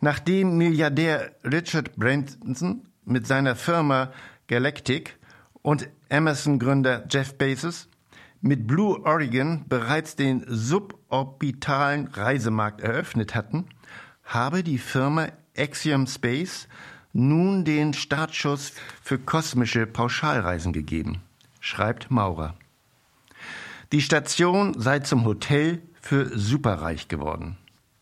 Nachdem 0.01 0.59
Milliardär 0.59 1.37
Richard 1.45 1.95
Branson 1.95 2.89
mit 3.05 3.29
seiner 3.29 3.55
Firma 3.55 4.11
Galactic 4.49 5.17
und 5.63 5.89
Amazon-Gründer 6.11 7.07
Jeff 7.09 7.39
Bezos 7.39 7.89
mit 8.41 8.67
Blue 8.67 9.01
Oregon 9.05 9.65
bereits 9.69 10.17
den 10.17 10.45
suborbitalen 10.47 12.09
Reisemarkt 12.09 12.81
eröffnet 12.81 13.35
hatten, 13.35 13.67
habe 14.25 14.63
die 14.63 14.79
Firma 14.79 15.29
Axiom 15.57 16.07
Space 16.07 16.69
nun 17.13 17.65
den 17.65 17.95
Startschuss 17.95 18.73
für 19.03 19.19
kosmische 19.19 19.87
Pauschalreisen 19.87 20.73
gegeben, 20.73 21.23
schreibt 21.61 22.11
Maurer. 22.11 22.55
Die 23.93 24.03
Station 24.03 24.79
sei 24.79 24.99
zum 24.99 25.25
Hotel 25.25 25.81
für 26.01 26.37
Superreich 26.37 27.09
geworden. 27.09 27.57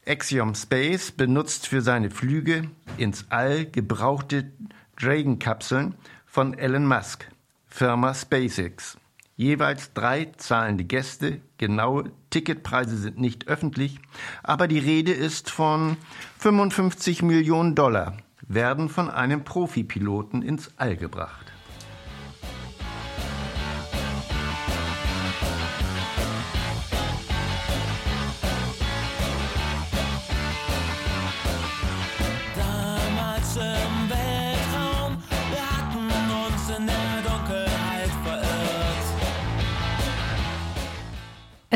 Axiom 0.07 0.55
Space 0.55 1.12
benutzt 1.12 1.69
für 1.69 1.81
seine 1.81 2.11
Flüge 2.11 2.71
ins 2.97 3.26
All 3.31 3.67
gebrauchte 3.67 4.50
Dragon-Kapseln 4.97 5.95
von 6.26 6.59
Elon 6.59 6.87
Musk, 6.87 7.29
Firma 7.67 8.12
SpaceX. 8.14 8.99
Jeweils 9.37 9.93
drei 9.93 10.26
zahlende 10.37 10.85
Gäste. 10.85 11.41
Genaue 11.59 12.12
Ticketpreise 12.31 12.97
sind 12.97 13.19
nicht 13.19 13.49
öffentlich, 13.49 13.99
aber 14.43 14.69
die 14.69 14.79
Rede 14.79 15.12
ist 15.12 15.50
von 15.50 15.97
55 16.38 17.23
Millionen 17.23 17.75
Dollar, 17.75 18.17
werden 18.47 18.88
von 18.88 19.11
einem 19.11 19.43
Profipiloten 19.45 20.43
ins 20.43 20.71
All 20.76 20.97
gebracht. 20.97 21.44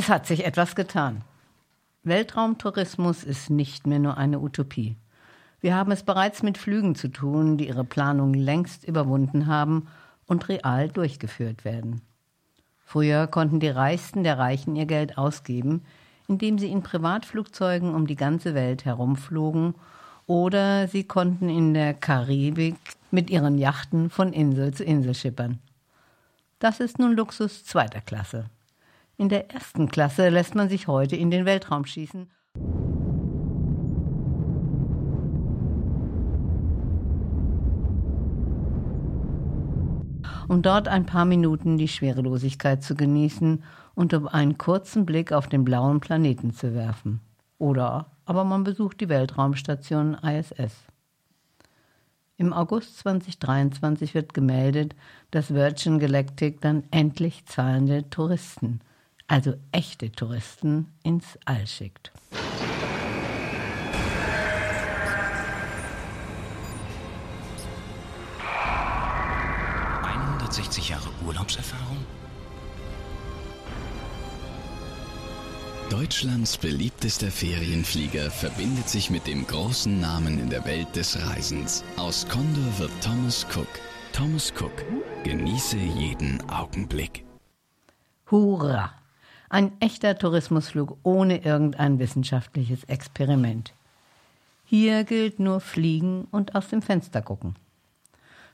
Es 0.01 0.09
hat 0.09 0.27
sich 0.27 0.47
etwas 0.47 0.77
getan. 0.77 1.25
Weltraumtourismus 2.05 3.25
ist 3.25 3.51
nicht 3.51 3.89
mehr 3.89 3.99
nur 3.99 4.17
eine 4.17 4.39
Utopie. 4.39 4.97
Wir 5.61 5.75
haben 5.75 5.91
es 5.91 6.05
bereits 6.05 6.45
mit 6.45 6.57
Flügen 6.57 6.95
zu 6.95 7.09
tun, 7.09 7.59
die 7.59 7.67
ihre 7.67 7.83
Planung 7.83 8.33
längst 8.33 8.85
überwunden 8.85 9.49
haben 9.49 9.89
und 10.25 10.49
real 10.49 10.89
durchgeführt 10.89 11.65
werden. 11.65 12.01
Früher 12.85 13.27
konnten 13.27 13.59
die 13.59 13.71
Reichsten 13.71 14.23
der 14.23 14.39
Reichen 14.39 14.77
ihr 14.77 14.87
Geld 14.87 15.19
ausgeben, 15.19 15.83
indem 16.29 16.61
sie 16.61 16.71
in 16.71 16.85
Privatflugzeugen 16.85 17.93
um 17.93 18.07
die 18.07 18.15
ganze 18.15 18.55
Welt 18.55 18.85
herumflogen 18.85 19.75
oder 20.29 20.87
sie 20.87 21.03
konnten 21.03 21.49
in 21.49 21.75
der 21.75 21.93
Karibik 21.93 22.77
mit 23.11 23.31
ihren 23.31 23.59
Yachten 23.59 24.11
von 24.11 24.33
Insel 24.33 24.73
zu 24.73 24.85
Insel 24.85 25.17
schippern. 25.17 25.59
Das 26.61 26.79
ist 26.79 27.01
nun 27.01 27.17
Luxus 27.17 27.65
zweiter 27.65 28.01
Klasse. 28.01 28.49
In 29.21 29.29
der 29.29 29.51
ersten 29.51 29.89
Klasse 29.89 30.29
lässt 30.29 30.55
man 30.55 30.69
sich 30.69 30.87
heute 30.87 31.17
in 31.17 31.33
den 31.33 31.45
Weltraum 31.45 31.85
schießen. 31.85 32.31
um 40.47 40.63
dort 40.63 40.89
ein 40.89 41.05
paar 41.05 41.27
Minuten 41.27 41.77
die 41.77 41.89
Schwerelosigkeit 41.89 42.83
zu 42.83 42.95
genießen 42.95 43.63
und 43.95 44.15
um 44.15 44.27
einen 44.27 44.57
kurzen 44.57 45.05
Blick 45.05 45.31
auf 45.31 45.47
den 45.47 45.63
blauen 45.63 46.01
Planeten 46.01 46.55
zu 46.55 46.73
werfen. 46.73 47.21
Oder 47.59 48.11
aber 48.25 48.45
man 48.45 48.65
besucht 48.65 49.03
die 49.03 49.11
Weltraumstation 49.11 50.15
ISS. 50.15 50.73
Im 52.39 52.55
August 52.55 52.97
2023 52.97 54.15
wird 54.15 54.33
gemeldet, 54.33 54.95
dass 55.31 55.53
Virgin 55.53 55.99
Galactic 55.99 56.63
dann 56.63 56.85
endlich 56.93 57.45
zahlende 57.45 58.09
Touristen 58.09 58.81
also 59.29 59.55
echte 59.73 60.11
Touristen, 60.11 60.93
ins 61.05 61.39
All 61.45 61.67
schickt. 61.67 62.11
Jahre 70.89 71.09
Urlaubserfahrung? 71.27 71.99
Deutschlands 75.91 76.57
beliebtester 76.59 77.31
Ferienflieger 77.31 78.31
verbindet 78.31 78.89
sich 78.89 79.11
mit 79.11 79.27
dem 79.27 79.47
großen 79.47 80.01
Namen 80.01 80.39
in 80.39 80.51
der 80.51 80.65
Welt 80.65 80.95
des 80.95 81.19
Reisens. 81.27 81.83
Aus 81.97 82.27
Condor 82.29 82.79
wird 82.79 82.91
Thomas 83.03 83.47
Cook. 83.55 83.69
Thomas 84.13 84.53
Cook. 84.59 84.85
Genieße 85.25 85.77
jeden 85.77 86.41
Augenblick. 86.51 87.25
Hurra! 88.31 88.98
Ein 89.49 89.73
echter 89.81 90.19
Tourismusflug 90.19 90.99
ohne 91.03 91.45
irgendein 91.45 91.99
wissenschaftliches 91.99 92.85
Experiment. 92.85 93.73
Hier 94.65 95.05
gilt 95.05 95.41
nur 95.41 95.61
fliegen 95.61 96.27
und 96.31 96.55
aus 96.55 96.69
dem 96.69 96.83
Fenster 96.83 97.23
gucken. 97.23 97.55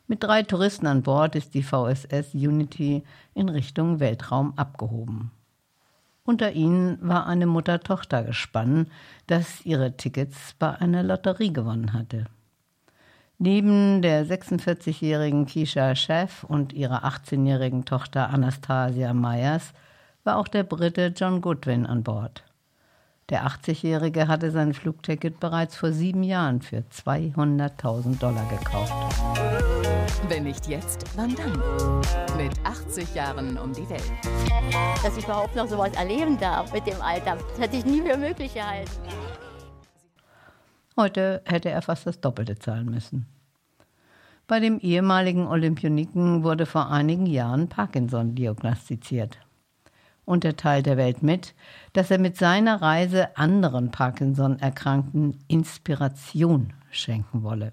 Mit 0.07 0.23
drei 0.23 0.43
Touristen 0.43 0.87
an 0.87 1.03
Bord 1.03 1.35
ist 1.35 1.55
die 1.55 1.63
VSS 1.63 2.35
Unity 2.35 3.03
in 3.35 3.49
Richtung 3.49 3.99
Weltraum 3.99 4.53
abgehoben. 4.57 5.33
Unter 6.25 6.53
ihnen 6.53 6.99
war 7.01 7.27
eine 7.27 7.47
Mutter-Tochter-Gespann, 7.47 8.87
das 9.27 9.67
ihre 9.67 9.97
Tickets 9.97 10.55
bei 10.59 10.71
einer 10.77 11.03
Lotterie 11.03 11.53
gewonnen 11.53 11.93
hatte. 11.93 12.27
Neben 13.39 14.01
der 14.01 14.25
46-jährigen 14.25 15.47
Keisha 15.47 15.95
Chef 15.97 16.45
und 16.45 16.73
ihrer 16.73 17.05
18-jährigen 17.05 17.85
Tochter 17.85 18.31
Anastasia 18.31 19.13
Myers 19.13 19.75
war 20.25 20.39
auch 20.39 20.49
der 20.49 20.65
Brite 20.65 21.13
John 21.15 21.41
Goodwin 21.41 21.87
an 21.87 22.03
Bord. 22.03 22.43
Der 23.31 23.47
80-Jährige 23.47 24.29
hatte 24.29 24.51
sein 24.51 24.75
Flugticket 24.75 25.41
bereits 25.41 25.77
vor 25.77 25.93
sieben 25.93 26.23
Jahren 26.23 26.61
für 26.61 26.85
200.000 26.93 28.19
Dollar 28.19 28.47
gekauft. 28.49 28.93
Wenn 30.29 30.45
nicht 30.45 30.67
jetzt, 30.67 31.05
wann 31.17 31.35
dann? 31.35 31.53
Mit 32.37 32.53
80 32.65 33.15
Jahren 33.15 33.57
um 33.57 33.73
die 33.73 33.89
Welt. 33.89 34.13
Dass 35.03 35.17
ich 35.17 35.25
überhaupt 35.25 35.57
noch 35.57 35.69
sowas 35.69 35.93
erleben 35.95 36.39
darf 36.39 36.73
mit 36.73 36.87
dem 36.87 37.01
Alter, 37.01 37.37
das 37.37 37.61
hätte 37.61 37.77
ich 37.77 37.87
nie 37.87 38.03
für 38.03 38.17
möglich 38.17 38.53
gehalten. 38.53 38.91
Heute 40.97 41.43
hätte 41.45 41.71
er 41.71 41.83
fast 41.83 42.07
das 42.07 42.21
Doppelte 42.21 42.59
zahlen 42.59 42.87
müssen. 42.87 43.27
Bei 44.47 44.61
dem 44.61 44.79
ehemaligen 44.81 45.47
Olympioniken 45.47 46.45
wurde 46.45 46.67
vor 46.67 46.91
einigen 46.91 47.27
Jahren 47.27 47.69
Parkinson 47.69 48.35
diagnostiziert. 48.35 49.39
Und 50.25 50.45
er 50.45 50.57
teilt 50.57 50.87
der 50.87 50.97
Welt 50.97 51.23
mit, 51.23 51.55
dass 51.93 52.11
er 52.11 52.19
mit 52.19 52.37
seiner 52.37 52.81
Reise 52.81 53.37
anderen 53.37 53.91
Parkinson-Erkrankten 53.91 55.39
Inspiration 55.49 56.73
schenken 56.91 57.43
wolle. 57.43 57.73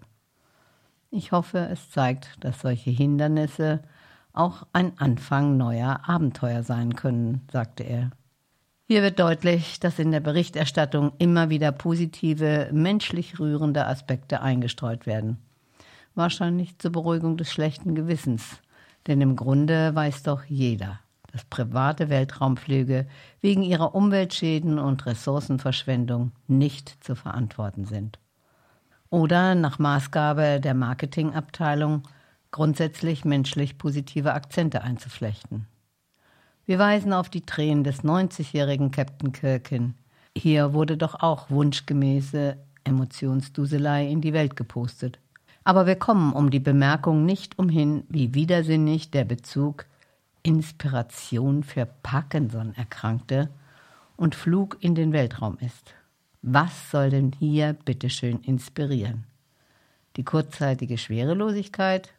Ich 1.11 1.31
hoffe, 1.31 1.67
es 1.71 1.89
zeigt, 1.89 2.43
dass 2.43 2.61
solche 2.61 2.89
Hindernisse 2.89 3.81
auch 4.33 4.65
ein 4.73 4.97
Anfang 4.97 5.57
neuer 5.57 6.01
Abenteuer 6.07 6.63
sein 6.63 6.95
können, 6.95 7.41
sagte 7.51 7.83
er. 7.83 8.11
Hier 8.87 9.01
wird 9.03 9.19
deutlich, 9.19 9.79
dass 9.79 9.99
in 9.99 10.11
der 10.11 10.19
Berichterstattung 10.19 11.13
immer 11.17 11.49
wieder 11.49 11.71
positive, 11.71 12.69
menschlich 12.73 13.39
rührende 13.39 13.85
Aspekte 13.87 14.41
eingestreut 14.41 15.05
werden. 15.05 15.37
Wahrscheinlich 16.13 16.77
zur 16.77 16.91
Beruhigung 16.91 17.37
des 17.37 17.51
schlechten 17.51 17.95
Gewissens, 17.95 18.61
denn 19.07 19.21
im 19.21 19.37
Grunde 19.37 19.95
weiß 19.95 20.23
doch 20.23 20.43
jeder, 20.43 20.99
dass 21.31 21.45
private 21.45 22.09
Weltraumflüge 22.09 23.07
wegen 23.39 23.63
ihrer 23.63 23.95
Umweltschäden 23.95 24.79
und 24.79 25.05
Ressourcenverschwendung 25.05 26.31
nicht 26.47 27.03
zu 27.03 27.15
verantworten 27.15 27.85
sind. 27.85 28.19
Oder 29.09 29.55
nach 29.55 29.79
Maßgabe 29.79 30.59
der 30.61 30.73
Marketingabteilung 30.73 32.03
grundsätzlich 32.51 33.25
menschlich 33.25 33.77
positive 33.77 34.33
Akzente 34.33 34.81
einzuflechten. 34.83 35.67
Wir 36.65 36.79
weisen 36.79 37.11
auf 37.11 37.29
die 37.29 37.45
Tränen 37.45 37.83
des 37.83 38.03
90-jährigen 38.03 38.91
Captain 38.91 39.31
Kirk 39.31 39.69
hin. 39.69 39.95
Hier 40.37 40.73
wurde 40.73 40.95
doch 40.95 41.15
auch 41.21 41.49
wunschgemäße 41.49 42.57
Emotionsduselei 42.83 44.07
in 44.07 44.21
die 44.21 44.33
Welt 44.33 44.55
gepostet. 44.55 45.19
Aber 45.63 45.85
wir 45.85 45.95
kommen 45.95 46.33
um 46.33 46.49
die 46.49 46.59
Bemerkung 46.59 47.25
nicht 47.25 47.59
umhin, 47.59 48.03
wie 48.09 48.33
widersinnig 48.33 49.11
der 49.11 49.25
Bezug 49.25 49.85
Inspiration 50.43 51.63
für 51.63 51.85
Parkinson-Erkrankte 51.85 53.49
und 54.17 54.35
Flug 54.35 54.77
in 54.79 54.95
den 54.95 55.13
Weltraum 55.13 55.57
ist. 55.59 55.93
Was 56.41 56.91
soll 56.91 57.11
denn 57.11 57.31
hier 57.37 57.73
bitteschön 57.73 58.39
inspirieren? 58.41 59.25
Die 60.15 60.23
kurzzeitige 60.23 60.97
Schwerelosigkeit 60.97 62.13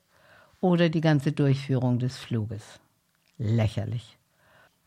oder 0.60 0.88
die 0.88 1.00
ganze 1.00 1.32
Durchführung 1.32 1.98
des 1.98 2.16
Fluges? 2.16 2.80
Lächerlich. 3.38 4.16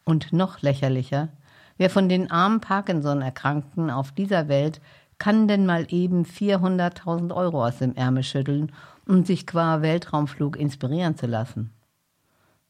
Und 0.05 0.31
noch 0.31 0.62
lächerlicher, 0.62 1.29
wer 1.77 1.89
von 1.89 2.07
den 2.07 2.31
armen 2.31 2.62
Parkinson-Erkrankten 2.62 3.89
auf 3.89 4.12
dieser 4.12 4.47
Welt 4.47 4.79
kann 5.17 5.47
denn 5.47 5.65
mal 5.65 5.88
eben 5.89 6.23
400.000 6.23 7.33
Euro 7.36 7.65
aus 7.65 7.79
dem 7.79 7.95
Ärmel 7.95 8.23
schütteln, 8.23 8.71
um 9.05 9.23
sich 9.25 9.47
qua 9.47 9.81
Weltraumflug 9.81 10.57
inspirieren 10.57 11.17
zu 11.17 11.27
lassen? 11.27 11.71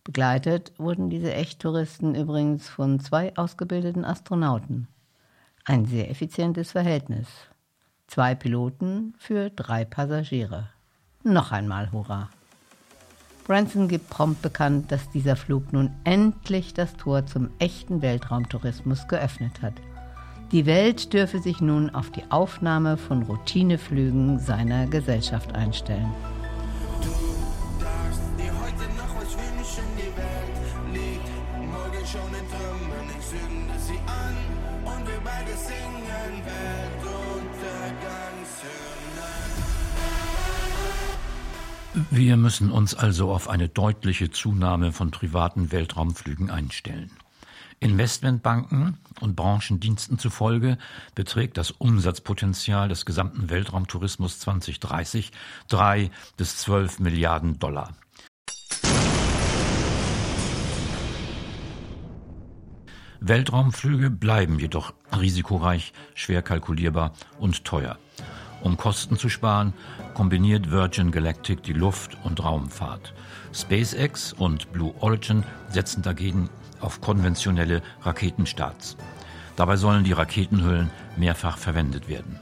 Begleitet 0.05 0.71
wurden 0.77 1.09
diese 1.09 1.33
Echttouristen 1.33 2.13
übrigens 2.13 2.69
von 2.69 2.99
zwei 2.99 3.35
ausgebildeten 3.35 4.05
Astronauten. 4.05 4.87
Ein 5.65 5.85
sehr 5.85 6.11
effizientes 6.11 6.71
Verhältnis. 6.71 7.27
Zwei 8.05 8.35
Piloten 8.35 9.15
für 9.17 9.49
drei 9.49 9.83
Passagiere. 9.83 10.69
Noch 11.23 11.51
einmal 11.51 11.91
Hurra! 11.91 12.29
Branson 13.45 13.87
gibt 13.87 14.09
prompt 14.11 14.43
bekannt, 14.43 14.91
dass 14.91 15.09
dieser 15.09 15.35
Flug 15.35 15.73
nun 15.73 15.91
endlich 16.03 16.75
das 16.75 16.95
Tor 16.97 17.25
zum 17.25 17.49
echten 17.57 18.03
Weltraumtourismus 18.03 19.07
geöffnet 19.07 19.63
hat. 19.63 19.73
Die 20.51 20.67
Welt 20.67 21.13
dürfe 21.13 21.39
sich 21.39 21.61
nun 21.61 21.89
auf 21.89 22.11
die 22.11 22.29
Aufnahme 22.29 22.97
von 22.97 23.23
Routineflügen 23.23 24.37
seiner 24.37 24.85
Gesellschaft 24.85 25.55
einstellen. 25.55 26.11
Wir 42.11 42.37
müssen 42.37 42.71
uns 42.71 42.93
also 42.93 43.31
auf 43.31 43.49
eine 43.49 43.67
deutliche 43.67 44.29
Zunahme 44.29 44.91
von 44.91 45.11
privaten 45.11 45.71
Weltraumflügen 45.71 46.49
einstellen. 46.49 47.11
Investmentbanken 47.79 48.97
und 49.19 49.35
Branchendiensten 49.35 50.17
zufolge 50.17 50.77
beträgt 51.13 51.57
das 51.57 51.71
Umsatzpotenzial 51.71 52.89
des 52.89 53.05
gesamten 53.05 53.49
Weltraumtourismus 53.49 54.39
2030 54.39 55.31
drei 55.67 56.09
bis 56.37 56.57
zwölf 56.57 56.99
Milliarden 56.99 57.59
Dollar. 57.59 57.93
Weltraumflüge 63.19 64.11
bleiben 64.11 64.59
jedoch 64.59 64.93
risikoreich, 65.19 65.93
schwer 66.13 66.43
kalkulierbar 66.43 67.13
und 67.39 67.65
teuer. 67.65 67.97
Um 68.65 68.77
Kosten 68.77 69.15
zu 69.15 69.29
sparen, 69.29 69.73
kombiniert 70.15 70.71
Virgin 70.71 71.11
Galactic 71.11 71.61
die 71.61 71.73
Luft- 71.73 72.17
und 72.23 72.43
Raumfahrt. 72.43 73.13
SpaceX 73.53 74.33
und 74.33 74.73
Blue 74.73 74.91
Origin 75.01 75.43
setzen 75.69 76.01
dagegen 76.01 76.49
auf 76.81 76.99
konventionelle 76.99 77.83
Raketenstarts. 78.01 78.97
Dabei 79.55 79.75
sollen 79.75 80.03
die 80.03 80.13
Raketenhüllen 80.13 80.89
mehrfach 81.15 81.59
verwendet 81.59 82.09
werden. 82.09 82.39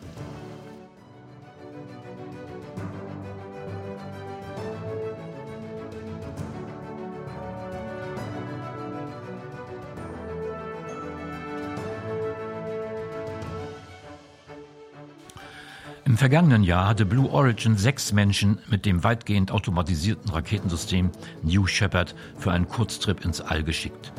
Im 16.13 16.17
vergangenen 16.17 16.62
Jahr 16.62 16.88
hatte 16.88 17.08
Blue 17.08 17.32
Origin 17.32 17.76
sechs 17.76 18.12
Menschen 18.13 18.60
mit 18.69 18.86
dem 18.86 19.04
weitgehend 19.04 19.49
automatisierten 19.49 20.30
Raketensystem 20.30 21.10
New 21.41 21.65
Shepard 21.65 22.13
für 22.38 22.52
einen 22.52 22.67
Kurztrip 22.67 23.26
ins 23.26 23.41
All 23.41 23.63
geschickt. 23.63 24.13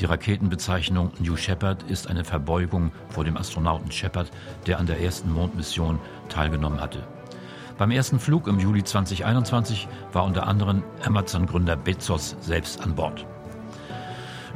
Die 0.00 0.06
Raketenbezeichnung 0.06 1.12
New 1.20 1.36
Shepard 1.36 1.84
ist 1.84 2.10
eine 2.10 2.24
Verbeugung 2.24 2.90
vor 3.10 3.22
dem 3.22 3.36
Astronauten 3.36 3.92
Shepard, 3.92 4.28
der 4.66 4.80
an 4.80 4.86
der 4.86 5.00
ersten 5.00 5.32
Mondmission 5.32 6.00
teilgenommen 6.28 6.80
hatte. 6.80 7.06
Beim 7.78 7.92
ersten 7.92 8.18
Flug 8.18 8.48
im 8.48 8.58
Juli 8.58 8.82
2021 8.82 9.86
war 10.12 10.24
unter 10.24 10.48
anderem 10.48 10.82
Amazon-Gründer 11.04 11.76
Bezos 11.76 12.34
selbst 12.40 12.80
an 12.80 12.96
Bord. 12.96 13.24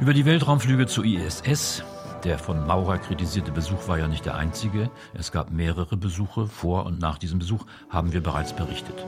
Über 0.01 0.13
die 0.13 0.25
Weltraumflüge 0.25 0.87
zur 0.87 1.05
ISS, 1.05 1.85
der 2.23 2.37
von 2.37 2.65
Maurer 2.65 2.97
kritisierte 2.97 3.51
Besuch 3.51 3.87
war 3.87 3.97
ja 3.97 4.07
nicht 4.07 4.25
der 4.25 4.35
einzige. 4.35 4.89
Es 5.13 5.31
gab 5.31 5.51
mehrere 5.51 5.97
Besuche. 5.97 6.47
Vor 6.47 6.85
und 6.85 6.99
nach 6.99 7.17
diesem 7.17 7.39
Besuch 7.39 7.65
haben 7.89 8.13
wir 8.13 8.21
bereits 8.21 8.53
berichtet. 8.53 9.05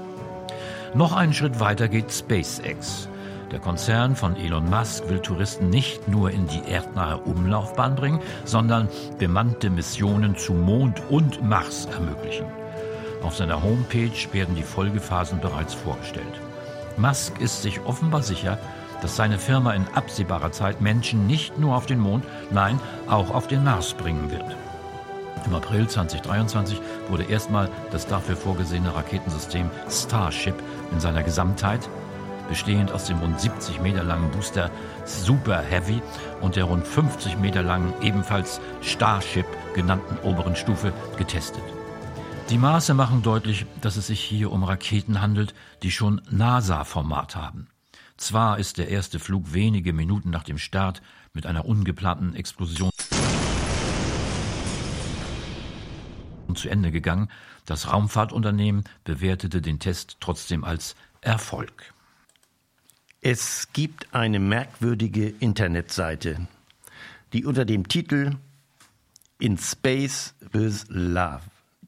Noch 0.95 1.13
einen 1.13 1.34
Schritt 1.34 1.60
weiter 1.60 1.88
geht 1.88 2.12
SpaceX. 2.12 3.08
Der 3.52 3.60
Konzern 3.60 4.15
von 4.15 4.36
Elon 4.36 4.69
Musk 4.69 5.10
will 5.10 5.19
Touristen 5.19 5.69
nicht 5.69 6.08
nur 6.08 6.32
in 6.32 6.47
die 6.47 6.63
erdnahe 6.67 7.17
Umlaufbahn 7.17 7.95
bringen, 7.95 8.19
sondern 8.45 8.89
bemannte 9.19 9.69
Missionen 9.69 10.36
zu 10.36 10.54
Mond 10.54 11.02
und 11.10 11.43
Mars 11.43 11.86
ermöglichen. 11.86 12.47
Auf 13.21 13.36
seiner 13.36 13.62
Homepage 13.62 14.12
werden 14.32 14.56
die 14.56 14.63
Folgephasen 14.63 15.39
bereits 15.39 15.73
vorgestellt. 15.73 16.41
Musk 16.97 17.39
ist 17.39 17.62
sich 17.62 17.80
offenbar 17.86 18.23
sicher, 18.23 18.58
dass 19.04 19.16
seine 19.16 19.38
Firma 19.38 19.74
in 19.74 19.86
absehbarer 19.94 20.52
Zeit 20.52 20.82
Menschen 20.82 21.28
nicht 21.28 21.60
nur 21.60 21.76
auf 21.76 21.86
den 21.86 22.00
Mond, 22.00 22.26
nein, 22.50 22.80
auch 23.08 23.30
auf 23.30 23.48
den 23.48 23.63
Mars 23.63 23.94
bringen 23.94 24.32
wird. 24.32 24.56
Im 25.46 25.54
April 25.54 25.88
2023 25.88 26.82
wurde 27.10 27.26
erstmal 27.26 27.70
das 27.92 28.08
dafür 28.08 28.38
vorgesehene 28.38 28.96
Raketensystem 28.96 29.70
Starship 29.89 30.56
in 30.92 31.00
seiner 31.00 31.22
Gesamtheit 31.22 31.88
bestehend 32.48 32.92
aus 32.92 33.06
dem 33.06 33.20
rund 33.20 33.39
70 33.39 33.82
Meter 33.82 34.04
langen 34.04 34.30
Booster 34.32 34.70
Super 35.06 35.60
Heavy 35.60 36.02
und 36.42 36.56
der 36.56 36.66
rund 36.66 36.86
50 36.86 37.38
Meter 37.39 37.63
langen, 37.63 37.94
ebenfalls 38.02 38.62
Starship 38.82 39.46
genannten 39.74 40.18
oberen 40.28 40.56
Stufe, 40.56 40.94
getestet. 41.18 41.63
Die 42.50 42.58
Maße 42.58 42.94
machen 42.94 43.24
deutlich, 43.24 43.66
dass 43.82 43.96
es 43.96 44.08
sich 44.08 44.22
hier 44.22 44.52
um 44.52 44.63
Raketen 44.63 45.22
handelt, 45.22 45.54
die 45.82 45.92
schon 45.92 46.22
NASA-Format 46.30 47.36
haben. 47.36 47.68
Zwar 48.17 48.60
ist 48.60 48.78
der 48.78 48.89
erste 48.89 49.19
Flug 49.19 49.54
wenige 49.54 49.93
Minuten 49.93 50.30
nach 50.30 50.43
dem 50.43 50.58
Start 50.58 51.02
mit 51.34 51.45
einer 51.45 51.65
ungeplanten 51.65 52.36
Explosion 52.36 52.91
zu 56.56 56.69
Ende 56.69 56.91
gegangen. 56.91 57.30
Das 57.65 57.91
Raumfahrtunternehmen 57.91 58.84
bewertete 59.04 59.62
den 59.62 59.80
Test 59.80 60.17
trotzdem 60.19 60.63
als 60.63 60.95
Erfolg. 61.21 61.93
Es 63.21 63.69
gibt 63.73 64.13
eine 64.13 64.39
merkwürdige 64.39 65.30
Internetseite, 65.30 66.47
die 67.32 67.45
unter 67.45 67.65
dem 67.65 67.88
Titel 67.88 68.36
In 69.39 69.58
Space 69.58 70.36
with 70.52 70.86
Love 70.89 71.41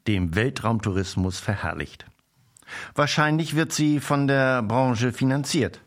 dem 0.07 0.35
Weltraumtourismus 0.35 1.39
verherrlicht. 1.39 2.05
Wahrscheinlich 2.93 3.55
wird 3.55 3.71
sie 3.71 3.99
von 3.99 4.27
der 4.27 4.61
Branche 4.63 5.13
finanziert. 5.13 5.81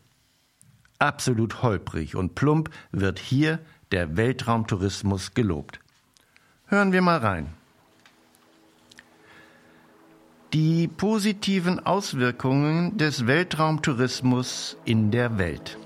Absolut 0.98 1.62
holprig 1.62 2.16
und 2.16 2.34
plump 2.34 2.70
wird 2.92 3.18
hier 3.18 3.60
der 3.92 4.16
Weltraumtourismus 4.16 5.34
gelobt. 5.34 5.80
Hören 6.66 6.92
wir 6.92 7.02
mal 7.02 7.18
rein. 7.18 7.48
Die 10.52 10.88
positiven 10.88 11.84
Auswirkungen 11.84 12.96
des 12.96 13.26
Weltraumtourismus 13.26 14.76
in 14.84 15.10
der 15.10 15.38
Welt. 15.38 15.78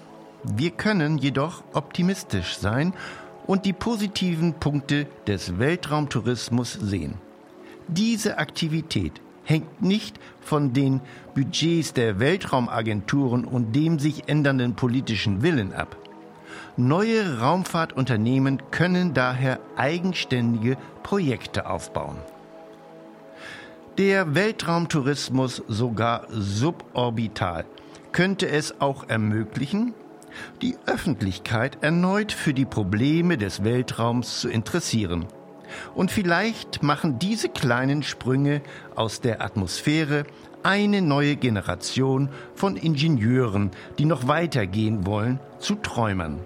Wir 0.44 0.70
können 0.70 1.18
jedoch 1.18 1.62
optimistisch 1.72 2.56
sein 2.56 2.94
und 3.46 3.64
die 3.64 3.72
positiven 3.72 4.54
Punkte 4.54 5.06
des 5.26 5.58
Weltraumtourismus 5.58 6.72
sehen. 6.72 7.14
Diese 7.88 8.38
Aktivität 8.38 9.20
hängt 9.44 9.82
nicht 9.82 10.18
von 10.40 10.72
den 10.72 11.00
Budgets 11.34 11.92
der 11.92 12.18
Weltraumagenturen 12.18 13.44
und 13.44 13.74
dem 13.74 13.98
sich 13.98 14.28
ändernden 14.28 14.74
politischen 14.74 15.42
Willen 15.42 15.72
ab. 15.72 15.96
Neue 16.76 17.38
Raumfahrtunternehmen 17.40 18.62
können 18.70 19.14
daher 19.14 19.60
eigenständige 19.76 20.76
Projekte 21.02 21.68
aufbauen 21.68 22.16
der 23.98 24.34
Weltraumtourismus 24.34 25.62
sogar 25.68 26.26
suborbital 26.30 27.66
könnte 28.12 28.48
es 28.48 28.80
auch 28.80 29.08
ermöglichen, 29.08 29.94
die 30.62 30.76
Öffentlichkeit 30.86 31.78
erneut 31.82 32.32
für 32.32 32.54
die 32.54 32.64
Probleme 32.64 33.36
des 33.36 33.64
Weltraums 33.64 34.40
zu 34.40 34.48
interessieren. 34.48 35.26
Und 35.94 36.10
vielleicht 36.10 36.82
machen 36.82 37.18
diese 37.18 37.48
kleinen 37.48 38.02
Sprünge 38.02 38.62
aus 38.94 39.20
der 39.20 39.42
Atmosphäre 39.42 40.24
eine 40.62 41.02
neue 41.02 41.36
Generation 41.36 42.28
von 42.54 42.76
Ingenieuren, 42.76 43.70
die 43.98 44.04
noch 44.04 44.28
weitergehen 44.28 45.06
wollen, 45.06 45.40
zu 45.58 45.74
Träumern. 45.74 46.40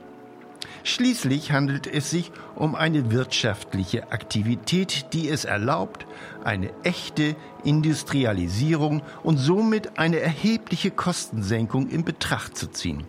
Schließlich 0.84 1.50
handelt 1.50 1.86
es 1.88 2.10
sich 2.10 2.30
um 2.54 2.76
eine 2.76 3.10
wirtschaftliche 3.10 4.12
Aktivität, 4.12 5.06
die 5.12 5.28
es 5.28 5.44
erlaubt, 5.44 6.06
eine 6.44 6.70
echte 6.84 7.34
Industrialisierung 7.64 9.02
und 9.24 9.36
somit 9.36 9.98
eine 9.98 10.20
erhebliche 10.20 10.92
Kostensenkung 10.92 11.88
in 11.88 12.04
Betracht 12.04 12.56
zu 12.56 12.68
ziehen. 12.68 13.04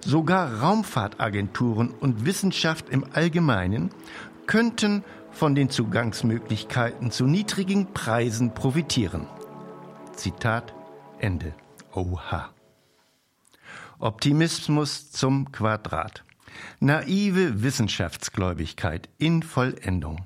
Sogar 0.00 0.60
Raumfahrtagenturen 0.60 1.90
und 1.90 2.26
Wissenschaft 2.26 2.88
im 2.90 3.04
Allgemeinen 3.12 3.90
könnten 4.46 5.02
von 5.34 5.54
den 5.54 5.68
Zugangsmöglichkeiten 5.68 7.10
zu 7.10 7.26
niedrigen 7.26 7.92
Preisen 7.92 8.54
profitieren. 8.54 9.26
Zitat 10.14 10.72
Ende. 11.18 11.54
Oha. 11.92 12.50
Optimismus 13.98 15.10
zum 15.10 15.50
Quadrat. 15.50 16.24
Naive 16.78 17.62
Wissenschaftsgläubigkeit 17.62 19.08
in 19.18 19.42
Vollendung. 19.42 20.24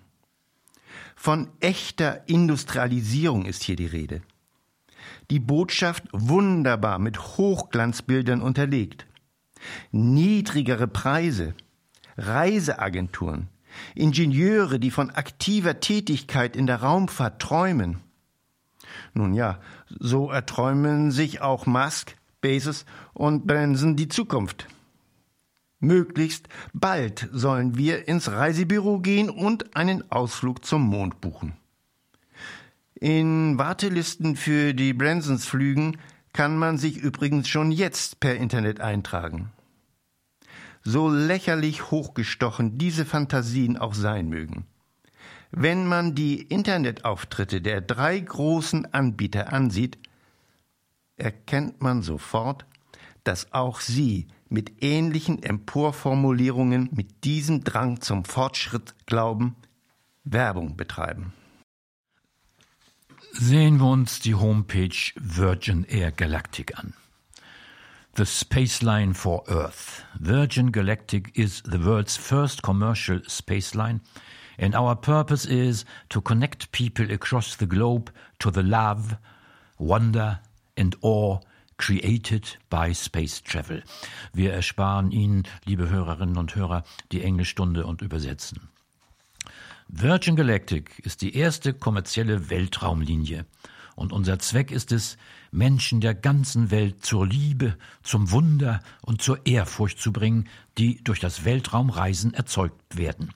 Von 1.16 1.49
echter 1.61 2.29
Industrialisierung 2.29 3.47
ist 3.47 3.62
hier 3.62 3.77
die 3.77 3.87
Rede. 3.87 4.21
Die 5.31 5.40
Botschaft 5.40 6.05
wunderbar 6.12 6.99
mit 6.99 7.18
Hochglanzbildern 7.18 8.42
unterlegt. 8.42 9.07
Niedrigere 9.90 10.87
Preise, 10.87 11.55
Reiseagenturen, 12.16 13.49
Ingenieure, 13.95 14.79
die 14.79 14.91
von 14.91 15.11
aktiver 15.11 15.81
Tätigkeit 15.81 16.57
in 16.57 16.67
der 16.67 16.83
Raumfahrt 16.83 17.41
träumen. 17.41 17.99
Nun 19.14 19.35
ja, 19.35 19.61
so 19.88 20.31
erträumen 20.31 21.11
sich 21.11 21.41
auch 21.41 21.67
Musk, 21.67 22.17
Bezos 22.41 22.85
und 23.14 23.47
Branson 23.47 23.97
die 23.97 24.09
Zukunft. 24.09 24.67
Möglichst 25.81 26.49
bald 26.73 27.29
sollen 27.33 27.77
wir 27.77 28.09
ins 28.09 28.31
Reisebüro 28.31 28.99
gehen 28.99 29.31
und 29.31 29.77
einen 29.77 30.11
Ausflug 30.11 30.64
zum 30.64 30.83
Mond 30.83 31.21
buchen. 31.21 31.55
In 32.95 33.59
Wartelisten 33.59 34.35
für 34.35 34.75
die 34.75 34.93
Bransons 34.93 35.47
Flügen 35.47 35.99
kann 36.33 36.59
man 36.59 36.79
sich 36.79 36.97
übrigens 36.97 37.49
schon 37.49 37.71
jetzt 37.71 38.19
per 38.19 38.35
Internet 38.35 38.81
eintragen. 38.81 39.53
So 40.85 41.09
lächerlich 41.09 41.91
hochgestochen 41.91 42.79
diese 42.79 43.05
Fantasien 43.05 43.77
auch 43.77 43.95
sein 43.95 44.29
mögen. 44.29 44.67
Wenn 45.51 45.87
man 45.87 46.14
die 46.14 46.43
Internetauftritte 46.43 47.61
der 47.61 47.81
drei 47.81 48.19
großen 48.21 48.93
Anbieter 48.93 49.53
ansieht, 49.53 49.99
erkennt 51.17 51.81
man 51.83 52.03
sofort, 52.03 52.67
dass 53.25 53.53
auch 53.53 53.81
sie 53.81 54.29
mit 54.49 54.83
ähnlichen 54.83 55.43
Emporformulierungen 55.43 56.88
mit 56.93 57.25
diesem 57.25 57.64
Drang 57.64 58.01
zum 58.01 58.25
Fortschritt 58.25 58.95
glauben, 59.07 59.57
Werbung 60.25 60.77
betreiben. 60.77 61.33
Sehen 63.33 63.79
wir 63.79 63.87
uns 63.87 64.21
die 64.21 64.35
Homepage 64.35 65.12
Virgin 65.17 65.85
Air 65.85 66.12
Galactic 66.12 66.79
an. 66.79 66.95
The 68.18 68.26
Space 68.26 68.83
Line 68.83 69.12
for 69.12 69.44
Earth. 69.46 70.02
Virgin 70.18 70.72
Galactic 70.72 71.31
is 71.37 71.62
the 71.62 71.78
world's 71.78 72.16
first 72.16 72.64
commercial 72.64 73.20
space 73.28 73.76
line, 73.76 74.00
and 74.59 74.74
our 74.74 74.96
purpose 74.96 75.44
is 75.44 75.85
to 76.09 76.20
connect 76.20 76.72
people 76.72 77.12
across 77.12 77.54
the 77.54 77.66
globe 77.66 78.11
to 78.40 78.50
the 78.50 78.64
love, 78.64 79.16
wonder, 79.78 80.40
and 80.76 80.96
awe 81.00 81.38
Created 81.76 82.57
by 82.68 82.92
Space 82.92 83.40
Travel. 83.40 83.85
Wir 84.33 84.52
ersparen 84.52 85.12
Ihnen, 85.12 85.44
liebe 85.64 85.88
Hörerinnen 85.88 86.38
und 86.38 86.57
Hörer, 86.57 86.83
die 87.12 87.22
Englischstunde 87.22 87.87
und 87.87 88.02
übersetzen. 88.02 88.68
Virgin 89.87 90.35
Galactic 90.35 90.98
ist 91.04 91.22
die 91.22 91.37
erste 91.37 91.72
kommerzielle 91.72 92.50
Weltraumlinie 92.50 93.46
und 93.94 94.12
unser 94.12 94.40
Zweck 94.40 94.72
ist 94.72 94.90
es, 94.90 95.18
Menschen 95.51 96.01
der 96.01 96.15
ganzen 96.15 96.71
Welt 96.71 97.05
zur 97.05 97.27
Liebe, 97.27 97.77
zum 98.03 98.31
Wunder 98.31 98.81
und 99.03 99.23
zur 99.23 99.47
Ehrfurcht 99.47 100.01
zu 100.01 100.13
bringen, 100.13 100.49
die 100.79 101.03
durch 101.03 101.21
das 101.21 101.45
Weltraumreisen 101.45 102.35
erzeugt 102.35 102.97
werden. 102.97 103.33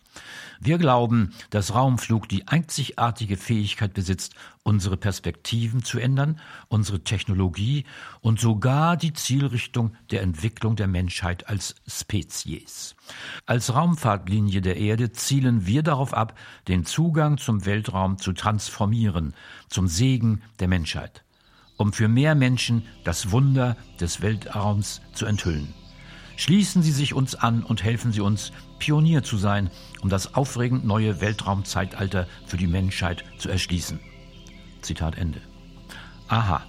Wir 0.60 0.78
glauben, 0.78 1.34
dass 1.50 1.74
Raumflug 1.74 2.28
die 2.28 2.46
einzigartige 2.46 3.36
Fähigkeit 3.36 3.94
besitzt, 3.94 4.34
unsere 4.62 4.96
Perspektiven 4.96 5.82
zu 5.82 5.98
ändern, 5.98 6.38
unsere 6.68 7.02
Technologie 7.02 7.84
und 8.20 8.38
sogar 8.38 8.96
die 8.96 9.12
Zielrichtung 9.12 9.96
der 10.12 10.22
Entwicklung 10.22 10.76
der 10.76 10.86
Menschheit 10.86 11.48
als 11.48 11.74
Spezies. 11.88 12.94
Als 13.44 13.74
Raumfahrtlinie 13.74 14.60
der 14.60 14.76
Erde 14.76 15.10
zielen 15.10 15.66
wir 15.66 15.82
darauf 15.82 16.14
ab, 16.14 16.38
den 16.68 16.84
Zugang 16.84 17.38
zum 17.38 17.66
Weltraum 17.66 18.18
zu 18.18 18.32
transformieren, 18.32 19.34
zum 19.68 19.88
Segen 19.88 20.42
der 20.60 20.68
Menschheit, 20.68 21.24
um 21.82 21.92
für 21.92 22.06
mehr 22.06 22.36
Menschen 22.36 22.84
das 23.02 23.32
Wunder 23.32 23.76
des 23.98 24.22
Weltraums 24.22 25.00
zu 25.14 25.26
enthüllen. 25.26 25.74
Schließen 26.36 26.80
Sie 26.80 26.92
sich 26.92 27.12
uns 27.12 27.34
an 27.34 27.64
und 27.64 27.82
helfen 27.82 28.12
Sie 28.12 28.20
uns, 28.20 28.52
Pionier 28.78 29.24
zu 29.24 29.36
sein, 29.36 29.68
um 30.00 30.08
das 30.08 30.34
aufregend 30.34 30.84
neue 30.84 31.20
Weltraumzeitalter 31.20 32.28
für 32.46 32.56
die 32.56 32.68
Menschheit 32.68 33.24
zu 33.36 33.48
erschließen. 33.48 33.98
Zitat 34.80 35.18
Ende. 35.18 35.40
Aha, 36.28 36.62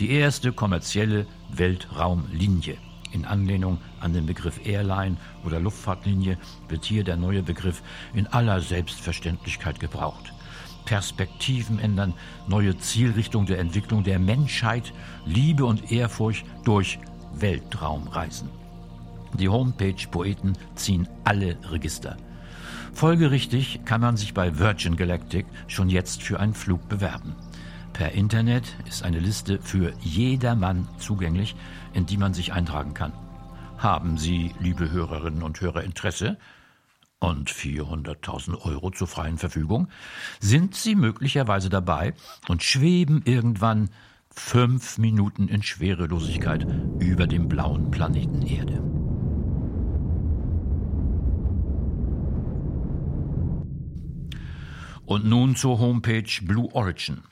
die 0.00 0.12
erste 0.12 0.50
kommerzielle 0.52 1.26
Weltraumlinie. 1.50 2.78
In 3.12 3.26
Anlehnung 3.26 3.78
an 4.00 4.14
den 4.14 4.24
Begriff 4.24 4.64
Airline 4.64 5.18
oder 5.44 5.60
Luftfahrtlinie 5.60 6.38
wird 6.68 6.86
hier 6.86 7.04
der 7.04 7.18
neue 7.18 7.42
Begriff 7.42 7.82
in 8.14 8.26
aller 8.26 8.62
Selbstverständlichkeit 8.62 9.78
gebraucht. 9.78 10.32
Perspektiven 10.88 11.78
ändern, 11.78 12.14
neue 12.46 12.78
Zielrichtung 12.78 13.44
der 13.44 13.58
Entwicklung 13.58 14.04
der 14.04 14.18
Menschheit, 14.18 14.94
Liebe 15.26 15.66
und 15.66 15.92
Ehrfurcht 15.92 16.46
durch 16.64 16.98
Weltraumreisen. 17.34 18.48
Die 19.34 19.50
Homepage-Poeten 19.50 20.56
ziehen 20.76 21.06
alle 21.24 21.58
Register. 21.70 22.16
Folgerichtig 22.94 23.80
kann 23.84 24.00
man 24.00 24.16
sich 24.16 24.32
bei 24.32 24.58
Virgin 24.58 24.96
Galactic 24.96 25.44
schon 25.66 25.90
jetzt 25.90 26.22
für 26.22 26.40
einen 26.40 26.54
Flug 26.54 26.88
bewerben. 26.88 27.36
Per 27.92 28.12
Internet 28.12 28.74
ist 28.88 29.02
eine 29.02 29.18
Liste 29.20 29.58
für 29.60 29.92
jedermann 30.00 30.88
zugänglich, 30.96 31.54
in 31.92 32.06
die 32.06 32.16
man 32.16 32.32
sich 32.32 32.54
eintragen 32.54 32.94
kann. 32.94 33.12
Haben 33.76 34.16
Sie, 34.16 34.54
liebe 34.58 34.90
Hörerinnen 34.90 35.42
und 35.42 35.60
Hörer, 35.60 35.84
Interesse? 35.84 36.38
Und 37.20 37.50
400.000 37.50 38.64
Euro 38.64 38.90
zur 38.90 39.08
freien 39.08 39.38
Verfügung? 39.38 39.88
Sind 40.38 40.76
Sie 40.76 40.94
möglicherweise 40.94 41.68
dabei 41.68 42.14
und 42.46 42.62
schweben 42.62 43.22
irgendwann 43.24 43.90
fünf 44.30 44.98
Minuten 44.98 45.48
in 45.48 45.64
Schwerelosigkeit 45.64 46.64
über 47.00 47.26
dem 47.26 47.48
blauen 47.48 47.90
Planeten 47.90 48.42
Erde? 48.42 48.80
Und 55.06 55.24
nun 55.24 55.56
zur 55.56 55.80
Homepage 55.80 56.30
Blue 56.42 56.72
Origin. 56.72 57.22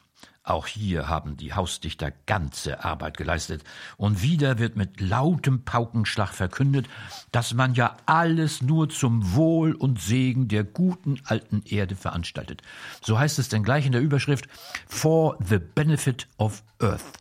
Auch 0.47 0.69
hier 0.69 1.09
haben 1.09 1.37
die 1.37 1.55
Hausdichter 1.55 2.13
ganze 2.27 2.85
Arbeit 2.85 3.17
geleistet. 3.17 3.65
Und 3.97 4.23
wieder 4.23 4.61
wird 4.61 4.77
mit 4.77 5.01
lautem 5.01 5.65
Paukenschlag 5.65 6.33
verkündet, 6.33 6.89
dass 7.33 7.53
man 7.53 7.75
ja 7.75 7.97
alles 8.07 8.63
nur 8.63 8.89
zum 8.89 9.35
Wohl 9.35 9.75
und 9.75 10.01
Segen 10.01 10.47
der 10.47 10.63
guten 10.63 11.21
alten 11.25 11.63
Erde 11.65 11.97
veranstaltet. 11.97 12.63
So 13.03 13.19
heißt 13.19 13.41
es 13.41 13.49
denn 13.49 13.65
gleich 13.65 13.87
in 13.87 13.93
der 13.93 14.01
Überschrift 14.01 14.47
For 14.87 15.37
the 15.45 15.59
Benefit 15.59 16.29
of 16.39 16.63
Earth. 16.81 17.19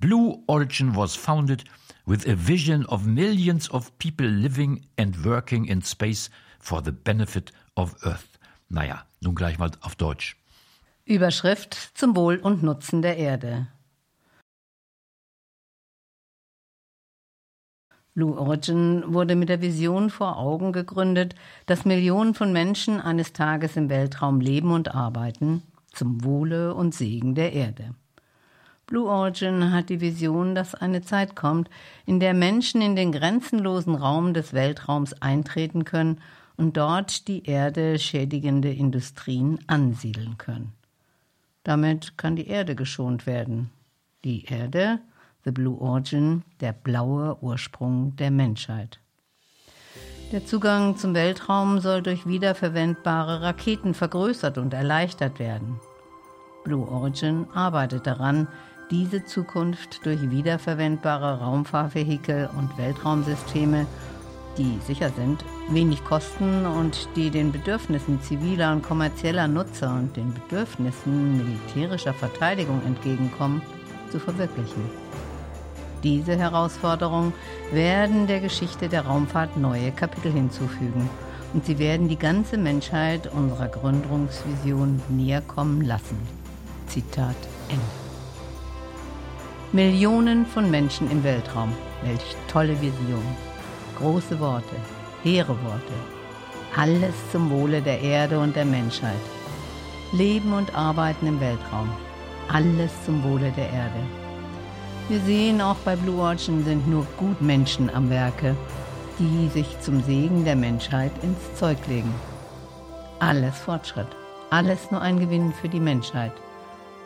Blue 0.00 0.42
Origin 0.48 0.96
was 0.96 1.14
founded 1.14 1.62
with 2.06 2.26
a 2.26 2.34
vision 2.34 2.84
of 2.86 3.06
millions 3.06 3.70
of 3.70 3.96
people 3.98 4.26
living 4.26 4.84
and 4.98 5.24
working 5.24 5.64
in 5.66 5.80
space 5.80 6.28
for 6.58 6.82
the 6.84 6.90
benefit 6.90 7.52
of 7.76 7.94
Earth. 8.02 8.36
Naja, 8.68 9.04
nun 9.20 9.36
gleich 9.36 9.58
mal 9.58 9.70
auf 9.80 9.94
Deutsch. 9.94 10.36
Überschrift 11.06 11.74
zum 11.92 12.16
Wohl 12.16 12.36
und 12.36 12.62
Nutzen 12.62 13.02
der 13.02 13.18
Erde. 13.18 13.66
Blue 18.14 18.38
Origin 18.38 19.04
wurde 19.12 19.36
mit 19.36 19.50
der 19.50 19.60
Vision 19.60 20.08
vor 20.08 20.38
Augen 20.38 20.72
gegründet, 20.72 21.34
dass 21.66 21.84
Millionen 21.84 22.32
von 22.32 22.54
Menschen 22.54 23.02
eines 23.02 23.34
Tages 23.34 23.76
im 23.76 23.90
Weltraum 23.90 24.40
leben 24.40 24.70
und 24.70 24.94
arbeiten, 24.94 25.62
zum 25.92 26.24
Wohle 26.24 26.74
und 26.74 26.94
Segen 26.94 27.34
der 27.34 27.52
Erde. 27.52 27.94
Blue 28.86 29.06
Origin 29.06 29.72
hat 29.72 29.90
die 29.90 30.00
Vision, 30.00 30.54
dass 30.54 30.74
eine 30.74 31.02
Zeit 31.02 31.36
kommt, 31.36 31.68
in 32.06 32.18
der 32.18 32.32
Menschen 32.32 32.80
in 32.80 32.96
den 32.96 33.12
grenzenlosen 33.12 33.94
Raum 33.94 34.32
des 34.32 34.54
Weltraums 34.54 35.12
eintreten 35.20 35.84
können 35.84 36.22
und 36.56 36.78
dort 36.78 37.28
die 37.28 37.44
Erde 37.44 37.98
schädigende 37.98 38.72
Industrien 38.72 39.58
ansiedeln 39.66 40.38
können. 40.38 40.72
Damit 41.64 42.16
kann 42.16 42.36
die 42.36 42.46
Erde 42.46 42.76
geschont 42.76 43.26
werden. 43.26 43.70
Die 44.22 44.44
Erde, 44.44 45.00
The 45.44 45.50
Blue 45.50 45.78
Origin, 45.80 46.42
der 46.60 46.72
blaue 46.72 47.42
Ursprung 47.42 48.14
der 48.16 48.30
Menschheit. 48.30 49.00
Der 50.32 50.46
Zugang 50.46 50.96
zum 50.96 51.14
Weltraum 51.14 51.80
soll 51.80 52.02
durch 52.02 52.26
wiederverwendbare 52.26 53.42
Raketen 53.42 53.94
vergrößert 53.94 54.58
und 54.58 54.72
erleichtert 54.72 55.38
werden. 55.38 55.80
Blue 56.64 56.86
Origin 56.88 57.46
arbeitet 57.54 58.06
daran, 58.06 58.48
diese 58.90 59.24
Zukunft 59.24 60.04
durch 60.04 60.30
wiederverwendbare 60.30 61.40
Raumfahrvehikel 61.40 62.50
und 62.56 62.76
Weltraumsysteme 62.76 63.86
die 64.56 64.78
sicher 64.86 65.10
sind, 65.10 65.44
wenig 65.68 66.04
kosten 66.04 66.66
und 66.66 67.08
die 67.16 67.30
den 67.30 67.52
Bedürfnissen 67.52 68.20
ziviler 68.22 68.72
und 68.72 68.82
kommerzieller 68.82 69.48
Nutzer 69.48 69.94
und 69.94 70.16
den 70.16 70.32
Bedürfnissen 70.32 71.36
militärischer 71.36 72.14
Verteidigung 72.14 72.80
entgegenkommen, 72.86 73.62
zu 74.10 74.18
verwirklichen. 74.18 74.84
Diese 76.02 76.36
Herausforderungen 76.36 77.32
werden 77.72 78.26
der 78.26 78.40
Geschichte 78.40 78.88
der 78.88 79.06
Raumfahrt 79.06 79.56
neue 79.56 79.90
Kapitel 79.90 80.32
hinzufügen 80.32 81.08
und 81.54 81.64
sie 81.64 81.78
werden 81.78 82.08
die 82.08 82.18
ganze 82.18 82.58
Menschheit 82.58 83.32
unserer 83.32 83.68
Gründungsvision 83.68 85.00
näher 85.08 85.40
kommen 85.40 85.82
lassen. 85.82 86.18
Zitat 86.88 87.36
Ende. 87.68 87.82
Millionen 89.72 90.46
von 90.46 90.70
Menschen 90.70 91.10
im 91.10 91.24
Weltraum. 91.24 91.72
Welch 92.04 92.36
tolle 92.48 92.80
Vision. 92.80 93.53
Große 93.98 94.40
Worte, 94.40 94.76
hehre 95.22 95.56
Worte. 95.62 95.94
Alles 96.76 97.14
zum 97.30 97.50
Wohle 97.50 97.80
der 97.80 98.00
Erde 98.00 98.40
und 98.40 98.56
der 98.56 98.64
Menschheit. 98.64 99.20
Leben 100.12 100.52
und 100.52 100.74
Arbeiten 100.74 101.26
im 101.26 101.40
Weltraum. 101.40 101.88
Alles 102.52 102.90
zum 103.04 103.22
Wohle 103.22 103.52
der 103.56 103.70
Erde. 103.70 104.00
Wir 105.08 105.20
sehen 105.20 105.60
auch 105.60 105.76
bei 105.84 105.94
Blue 105.94 106.20
Ocean 106.20 106.64
sind 106.64 106.88
nur 106.88 107.06
Gutmenschen 107.18 107.88
am 107.94 108.10
Werke, 108.10 108.56
die 109.18 109.48
sich 109.48 109.78
zum 109.80 110.02
Segen 110.02 110.44
der 110.44 110.56
Menschheit 110.56 111.12
ins 111.22 111.54
Zeug 111.54 111.78
legen. 111.86 112.12
Alles 113.20 113.56
Fortschritt, 113.58 114.08
alles 114.50 114.90
nur 114.90 115.02
ein 115.02 115.20
Gewinn 115.20 115.52
für 115.52 115.68
die 115.68 115.80
Menschheit. 115.80 116.32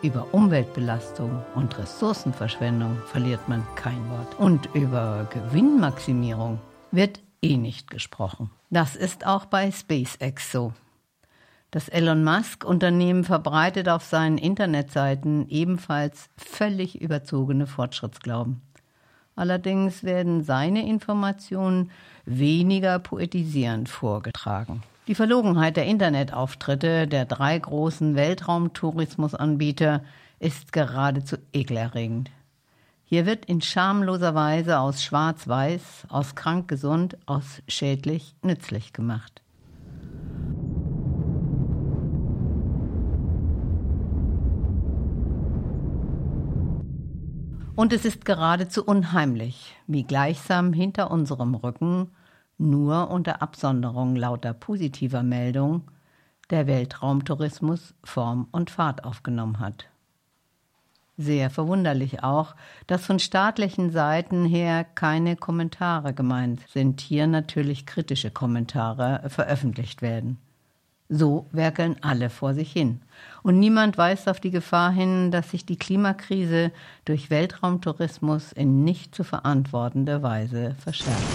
Über 0.01 0.27
Umweltbelastung 0.33 1.43
und 1.55 1.77
Ressourcenverschwendung 1.77 2.99
verliert 3.07 3.47
man 3.49 3.67
kein 3.75 3.99
Wort. 4.11 4.39
Und 4.39 4.69
über 4.75 5.27
Gewinnmaximierung 5.31 6.61
wird 6.91 7.21
eh 7.43 7.57
nicht 7.57 7.91
gesprochen. 7.91 8.51
Das 8.71 8.97
ist 8.97 9.27
auch 9.27 9.47
bei 9.47 9.71
SpaceX 9.71 10.53
so. 10.53 10.73
Das 11.71 11.89
Elon 11.89 12.25
Musk-Unternehmen 12.25 13.25
verbreitet 13.25 13.89
auf 13.89 14.03
seinen 14.03 14.39
Internetseiten 14.39 15.49
ebenfalls 15.49 16.31
völlig 16.37 17.01
überzogene 17.01 17.67
Fortschrittsglauben. 17.67 18.63
Allerdings 19.37 20.03
werden 20.03 20.43
seine 20.43 20.89
Informationen 20.89 21.91
weniger 22.25 22.99
poetisierend 22.99 23.89
vorgetragen. 23.89 24.83
Die 25.07 25.15
Verlogenheit 25.15 25.77
der 25.77 25.87
Internetauftritte 25.87 27.07
der 27.07 27.25
drei 27.25 27.59
großen 27.59 28.15
Weltraumtourismusanbieter 28.15 30.03
ist 30.41 30.73
geradezu 30.73 31.37
ekelerregend. 31.53 32.31
Hier 33.11 33.25
wird 33.25 33.47
in 33.47 33.63
schamloser 33.63 34.35
Weise 34.35 34.81
aus 34.81 35.03
schwarz-weiß, 35.03 36.09
aus 36.11 36.35
krank-gesund, 36.35 37.17
aus 37.25 37.63
schädlich 37.67 38.35
nützlich 38.43 38.93
gemacht. 38.93 39.41
Und 47.77 47.95
es 47.95 48.05
ist 48.05 48.27
geradezu 48.27 48.85
unheimlich, 48.85 49.75
wie 49.87 50.05
gleichsam 50.05 50.75
hinter 50.75 51.11
unserem 51.11 51.55
Rücken, 51.55 52.11
nur 52.59 53.09
unter 53.09 53.41
Absonderung 53.41 54.17
lauter 54.17 54.53
positiver 54.53 55.23
Meldungen, 55.23 55.85
der 56.51 56.67
Weltraumtourismus 56.67 57.95
Form 58.05 58.49
und 58.53 58.69
Fahrt 58.69 59.05
aufgenommen 59.05 59.61
hat. 59.61 59.89
Sehr 61.21 61.51
verwunderlich 61.51 62.23
auch, 62.23 62.55
dass 62.87 63.05
von 63.05 63.19
staatlichen 63.19 63.91
Seiten 63.91 64.45
her 64.45 64.85
keine 64.85 65.35
Kommentare 65.35 66.15
gemeint 66.15 66.61
sind, 66.69 67.01
hier 67.01 67.27
natürlich 67.27 67.87
kritische 67.87 68.31
Kommentare 68.31 69.29
veröffentlicht 69.29 70.01
werden. 70.01 70.39
So 71.09 71.49
werkeln 71.51 71.97
alle 72.03 72.31
vor 72.31 72.55
sich 72.55 72.71
hin. 72.71 73.01
Und 73.43 73.59
niemand 73.59 73.99
weist 73.99 74.29
auf 74.29 74.39
die 74.39 74.53
Gefahr 74.53 74.93
hin, 74.93 75.33
dass 75.33 75.51
sich 75.51 75.67
die 75.67 75.79
Klimakrise 75.79 76.71
durch 77.05 77.31
Weltraumtourismus 77.31 78.53
in 78.53 78.85
nicht 78.85 79.13
zu 79.13 79.25
verantwortender 79.25 80.23
Weise 80.23 80.77
verschärft. 80.79 81.27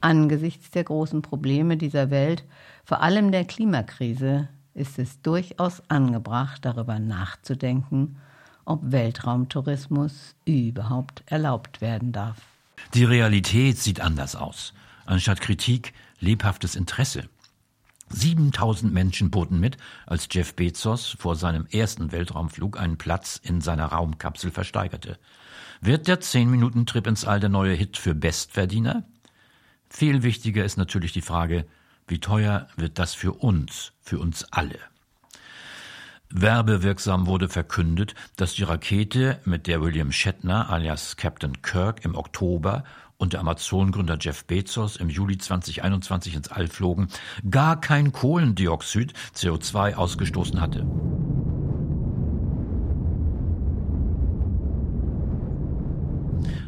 Angesichts 0.00 0.70
der 0.70 0.84
großen 0.84 1.20
Probleme 1.20 1.76
dieser 1.76 2.08
Welt, 2.10 2.44
vor 2.84 3.02
allem 3.02 3.32
der 3.32 3.44
Klimakrise, 3.44 4.48
ist 4.74 4.98
es 4.98 5.20
durchaus 5.22 5.82
angebracht, 5.88 6.64
darüber 6.64 6.98
nachzudenken, 6.98 8.16
ob 8.64 8.80
Weltraumtourismus 8.92 10.34
überhaupt 10.44 11.22
erlaubt 11.26 11.80
werden 11.80 12.12
darf. 12.12 12.38
Die 12.94 13.04
Realität 13.04 13.78
sieht 13.78 14.00
anders 14.00 14.36
aus. 14.36 14.72
Anstatt 15.04 15.40
Kritik 15.40 15.92
lebhaftes 16.20 16.76
Interesse. 16.76 17.28
7000 18.10 18.92
Menschen 18.92 19.30
boten 19.30 19.58
mit, 19.58 19.78
als 20.06 20.28
Jeff 20.30 20.54
Bezos 20.54 21.16
vor 21.18 21.34
seinem 21.34 21.66
ersten 21.66 22.12
Weltraumflug 22.12 22.78
einen 22.78 22.98
Platz 22.98 23.40
in 23.42 23.60
seiner 23.60 23.86
Raumkapsel 23.86 24.50
versteigerte. 24.50 25.18
Wird 25.80 26.08
der 26.08 26.20
10-Minuten-Trip 26.20 27.06
ins 27.06 27.24
All 27.24 27.40
der 27.40 27.48
neue 27.48 27.74
Hit 27.74 27.96
für 27.96 28.14
Bestverdiener? 28.14 29.04
Viel 29.88 30.22
wichtiger 30.22 30.64
ist 30.64 30.76
natürlich 30.76 31.12
die 31.12 31.22
Frage, 31.22 31.66
wie 32.06 32.20
teuer 32.20 32.68
wird 32.76 32.98
das 32.98 33.14
für 33.14 33.32
uns, 33.32 33.92
für 34.00 34.18
uns 34.18 34.44
alle? 34.50 34.78
Werbewirksam 36.34 37.26
wurde 37.26 37.48
verkündet, 37.48 38.14
dass 38.36 38.54
die 38.54 38.62
Rakete, 38.62 39.38
mit 39.44 39.66
der 39.66 39.82
William 39.82 40.12
Shatner 40.12 40.70
alias 40.70 41.16
Captain 41.16 41.60
Kirk 41.60 42.04
im 42.04 42.14
Oktober 42.14 42.84
und 43.18 43.34
der 43.34 43.40
Amazon-Gründer 43.40 44.16
Jeff 44.18 44.46
Bezos 44.46 44.96
im 44.96 45.10
Juli 45.10 45.36
2021 45.36 46.34
ins 46.34 46.48
All 46.48 46.68
flogen, 46.68 47.08
gar 47.50 47.80
kein 47.80 48.12
Kohlendioxid 48.12 49.12
CO2 49.36 49.94
ausgestoßen 49.94 50.60
hatte. 50.60 50.86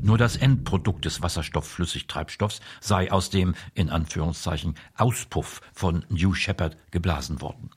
Nur 0.05 0.19
das 0.19 0.37
Endprodukt 0.37 1.07
des 1.07 1.23
Wasserstoffflüssigtreibstoffs 1.23 2.61
sei 2.79 3.11
aus 3.11 3.31
dem, 3.31 3.55
in 3.73 3.88
Anführungszeichen, 3.88 4.75
Auspuff 4.99 5.62
von 5.73 6.05
New 6.11 6.35
Shepard 6.35 6.77
geblasen 6.90 7.40
worden. 7.40 7.71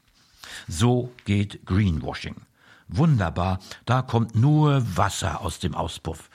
So 0.67 1.13
geht 1.23 1.65
Greenwashing. 1.65 2.35
Wunderbar, 2.89 3.59
da 3.85 4.01
kommt 4.01 4.35
nur 4.35 4.83
Wasser 4.97 5.39
aus 5.39 5.59
dem 5.59 5.73
Auspuff. 5.73 6.29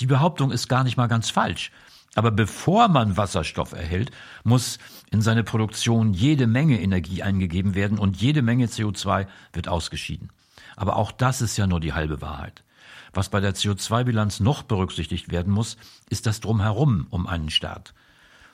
Die 0.00 0.06
Behauptung 0.06 0.50
ist 0.50 0.66
gar 0.66 0.82
nicht 0.82 0.96
mal 0.96 1.06
ganz 1.06 1.30
falsch. 1.30 1.70
Aber 2.16 2.32
bevor 2.32 2.88
man 2.88 3.16
Wasserstoff 3.16 3.70
erhält, 3.70 4.10
muss 4.42 4.80
in 5.12 5.22
seine 5.22 5.44
Produktion 5.44 6.14
jede 6.14 6.48
Menge 6.48 6.80
Energie 6.80 7.22
eingegeben 7.22 7.76
werden 7.76 8.00
und 8.00 8.20
jede 8.20 8.42
Menge 8.42 8.66
CO2 8.66 9.28
wird 9.52 9.68
ausgeschieden. 9.68 10.30
Aber 10.74 10.96
auch 10.96 11.12
das 11.12 11.42
ist 11.42 11.56
ja 11.56 11.68
nur 11.68 11.78
die 11.78 11.92
halbe 11.92 12.20
Wahrheit. 12.20 12.64
Was 13.12 13.28
bei 13.28 13.40
der 13.40 13.54
CO2-Bilanz 13.54 14.40
noch 14.40 14.62
berücksichtigt 14.62 15.30
werden 15.30 15.52
muss, 15.52 15.76
ist 16.10 16.26
das 16.26 16.40
Drumherum 16.40 17.06
um 17.10 17.26
einen 17.26 17.50
Start. 17.50 17.94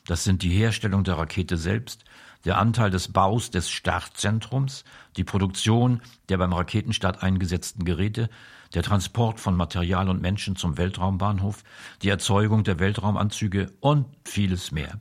Das 0.06 0.24
sind 0.24 0.42
die 0.42 0.50
Herstellung 0.50 1.02
der 1.02 1.18
Rakete 1.18 1.56
selbst, 1.56 2.04
der 2.44 2.58
Anteil 2.58 2.90
des 2.90 3.12
Baus 3.12 3.50
des 3.50 3.70
Startzentrums, 3.70 4.84
die 5.16 5.24
Produktion 5.24 6.02
der 6.28 6.36
beim 6.36 6.52
Raketenstart 6.52 7.22
eingesetzten 7.22 7.84
Geräte, 7.84 8.28
der 8.74 8.82
Transport 8.82 9.40
von 9.40 9.56
Material 9.56 10.08
und 10.08 10.20
Menschen 10.20 10.56
zum 10.56 10.76
Weltraumbahnhof, 10.76 11.62
die 12.02 12.10
Erzeugung 12.10 12.64
der 12.64 12.78
Weltraumanzüge 12.78 13.72
und 13.80 14.06
vieles 14.24 14.72
mehr. 14.72 15.00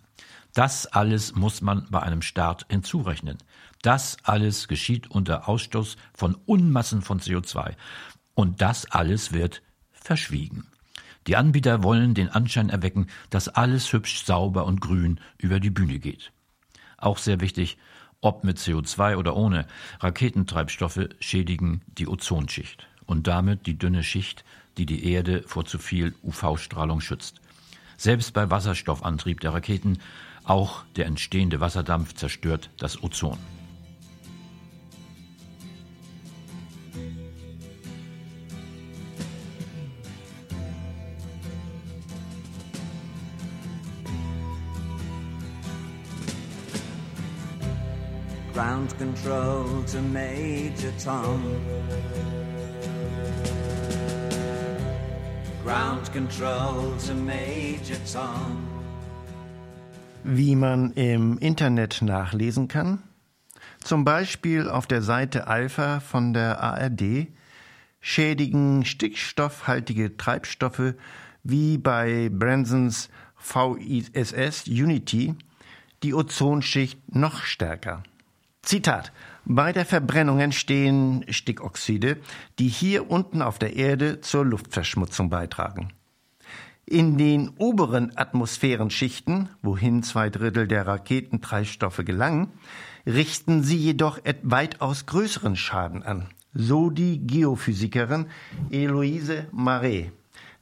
Das 0.54 0.86
alles 0.86 1.36
muss 1.36 1.62
man 1.62 1.88
bei 1.90 2.02
einem 2.02 2.22
Start 2.22 2.68
hinzurechnen. 2.70 3.40
Das 3.82 4.18
alles 4.24 4.68
geschieht 4.68 5.10
unter 5.10 5.50
Ausstoß 5.50 5.98
von 6.14 6.36
Unmassen 6.46 7.02
von 7.02 7.20
CO2. 7.20 7.74
Und 8.36 8.62
das 8.62 8.86
alles 8.90 9.32
wird 9.34 9.62
verschwiegen. 9.92 10.68
Die 11.28 11.38
Anbieter 11.38 11.84
wollen 11.84 12.14
den 12.14 12.30
Anschein 12.30 12.70
erwecken, 12.70 13.08
dass 13.30 13.48
alles 13.48 13.92
hübsch 13.94 14.26
sauber 14.26 14.66
und 14.66 14.82
grün 14.82 15.20
über 15.38 15.60
die 15.60 15.70
Bühne 15.70 16.00
geht. 16.00 16.32
Auch 16.98 17.18
sehr 17.18 17.40
wichtig, 17.40 17.78
ob 18.22 18.44
mit 18.44 18.58
CO2 18.58 19.18
oder 19.18 19.36
ohne, 19.36 19.68
Raketentreibstoffe 20.00 21.10
schädigen 21.20 21.82
die 21.88 22.08
Ozonschicht 22.08 22.88
und 23.06 23.28
damit 23.28 23.68
die 23.68 23.78
dünne 23.78 24.04
Schicht, 24.04 24.44
die 24.78 24.86
die 24.86 25.12
Erde 25.12 25.44
vor 25.46 25.66
zu 25.66 25.78
viel 25.78 26.14
UV-Strahlung 26.24 27.02
schützt. 27.02 27.42
Selbst 27.98 28.34
bei 28.34 28.50
Wasserstoffantrieb 28.50 29.40
der 29.40 29.54
Raketen, 29.54 30.00
auch 30.44 30.84
der 30.96 31.06
entstehende 31.06 31.60
Wasserdampf 31.62 32.16
zerstört 32.16 32.70
das 32.78 33.02
Ozon. 33.04 33.38
Ground 48.54 48.96
control 49.00 49.84
to 49.88 50.00
Major 50.00 50.92
Tom. 51.04 51.42
Ground 55.64 56.14
control 56.14 56.96
to 57.08 57.16
Major 57.16 57.98
Tom. 58.06 58.68
Wie 60.24 60.56
man 60.56 60.92
im 60.92 61.40
Internet 61.40 62.04
nachlesen 62.04 62.68
kann, 62.68 63.02
zum 63.84 64.06
Beispiel 64.06 64.70
auf 64.70 64.86
der 64.86 65.02
Seite 65.02 65.48
Alpha 65.48 66.00
von 66.00 66.34
der 66.34 66.62
ARD, 66.62 67.30
schädigen 68.02 68.86
stickstoffhaltige 68.86 70.16
Treibstoffe 70.16 70.94
wie 71.42 71.80
bei 71.80 72.30
Bransons 72.32 73.10
VISS 73.40 74.68
Unity 74.68 75.34
die 76.04 76.14
Ozonschicht 76.14 77.16
noch 77.16 77.42
stärker. 77.42 78.04
Zitat. 78.64 79.12
Bei 79.46 79.74
der 79.74 79.86
Verbrennung 79.86 80.40
entstehen 80.40 81.26
Stickoxide, 81.28 82.18
die 82.60 82.70
hier 82.70 83.12
unten 83.12 83.42
auf 83.42 83.60
der 83.60 83.76
Erde 83.76 84.22
zur 84.22 84.46
Luftverschmutzung 84.46 85.30
beitragen. 85.30 85.92
In 86.86 87.18
den 87.18 87.50
oberen 87.58 88.18
Atmosphärenschichten, 88.18 89.50
wohin 89.62 90.02
zwei 90.02 90.30
Drittel 90.30 90.68
der 90.68 90.88
Raketentreibstoffe 90.88 92.04
gelangen, 92.06 92.54
richten 93.06 93.64
sie 93.64 93.78
jedoch 93.78 94.20
weitaus 94.44 95.06
größeren 95.08 95.58
Schaden 95.58 96.02
an. 96.02 96.30
So 96.54 96.90
die 96.90 97.26
Geophysikerin 97.28 98.28
Eloise 98.70 99.48
Marais, 99.52 100.12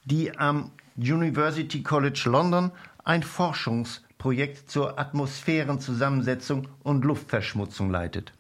die 0.06 0.36
am 0.38 0.72
University 0.98 1.84
College 1.84 2.24
London 2.26 2.72
ein 3.04 3.24
Forschungs- 3.24 4.02
Projekt 4.22 4.70
zur 4.70 5.00
Atmosphärenzusammensetzung 5.00 6.68
und 6.84 7.04
Luftverschmutzung 7.06 7.90
leitet. 7.90 8.34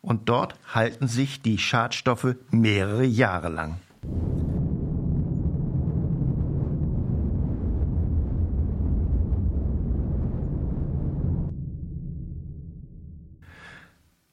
Und 0.00 0.30
dort 0.30 0.54
halten 0.72 1.06
sich 1.06 1.42
die 1.42 1.58
Schadstoffe 1.58 2.36
mehrere 2.50 3.04
Jahre 3.04 3.50
lang. 3.50 3.76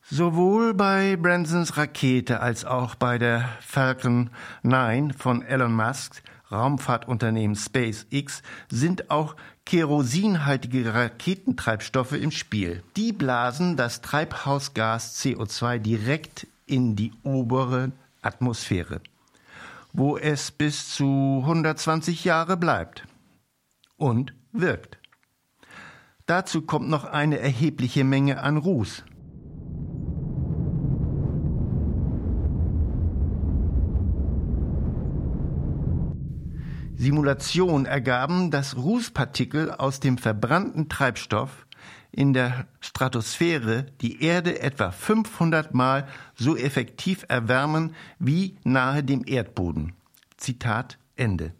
Sowohl 0.02 0.74
bei 0.74 1.18
Bransons 1.18 1.76
Rakete 1.76 2.40
als 2.40 2.64
auch 2.64 2.96
bei 2.96 3.18
der 3.18 3.50
Falcon 3.60 4.30
9 4.62 5.12
von 5.12 5.42
Elon 5.42 5.76
Musk 5.76 6.24
Raumfahrtunternehmen 6.54 7.56
SpaceX 7.56 8.44
sind 8.70 9.10
auch 9.10 9.36
kerosinhaltige 9.66 10.94
Raketentreibstoffe 10.94 12.14
im 12.14 12.32
Spiel. 12.32 12.84
Die 12.96 13.14
blasen 13.14 13.78
das 13.78 14.02
Treibhausgas 14.02 15.22
CO2 15.22 15.80
direkt 15.80 16.48
in 16.66 16.96
die 16.96 17.12
obere 17.24 17.92
Atmosphäre, 18.22 19.02
wo 19.92 20.18
es 20.18 20.52
bis 20.52 20.94
zu 20.96 21.40
120 21.42 22.24
Jahre 22.24 22.58
bleibt 22.58 23.06
und 23.98 24.34
wirkt. 24.52 24.98
Dazu 26.26 26.62
kommt 26.62 26.90
noch 26.90 27.04
eine 27.04 27.40
erhebliche 27.40 28.04
Menge 28.04 28.42
an 28.42 28.58
Ruß. 28.58 29.04
Simulationen 37.04 37.86
ergaben, 37.86 38.50
dass 38.50 38.78
Rußpartikel 38.78 39.72
aus 39.72 40.00
dem 40.00 40.18
verbrannten 40.18 40.88
Treibstoff 40.88 41.68
in 42.14 42.32
der 42.32 42.66
Stratosphäre 42.80 43.88
die 44.00 44.24
Erde 44.24 44.62
etwa 44.62 44.92
500 44.92 45.74
Mal 45.74 46.08
so 46.36 46.56
effektiv 46.56 47.26
erwärmen 47.28 47.94
wie 48.20 48.56
nahe 48.64 49.04
dem 49.04 49.24
Erdboden. 49.26 49.92
Zitat 50.38 50.98
Ende. 51.18 51.52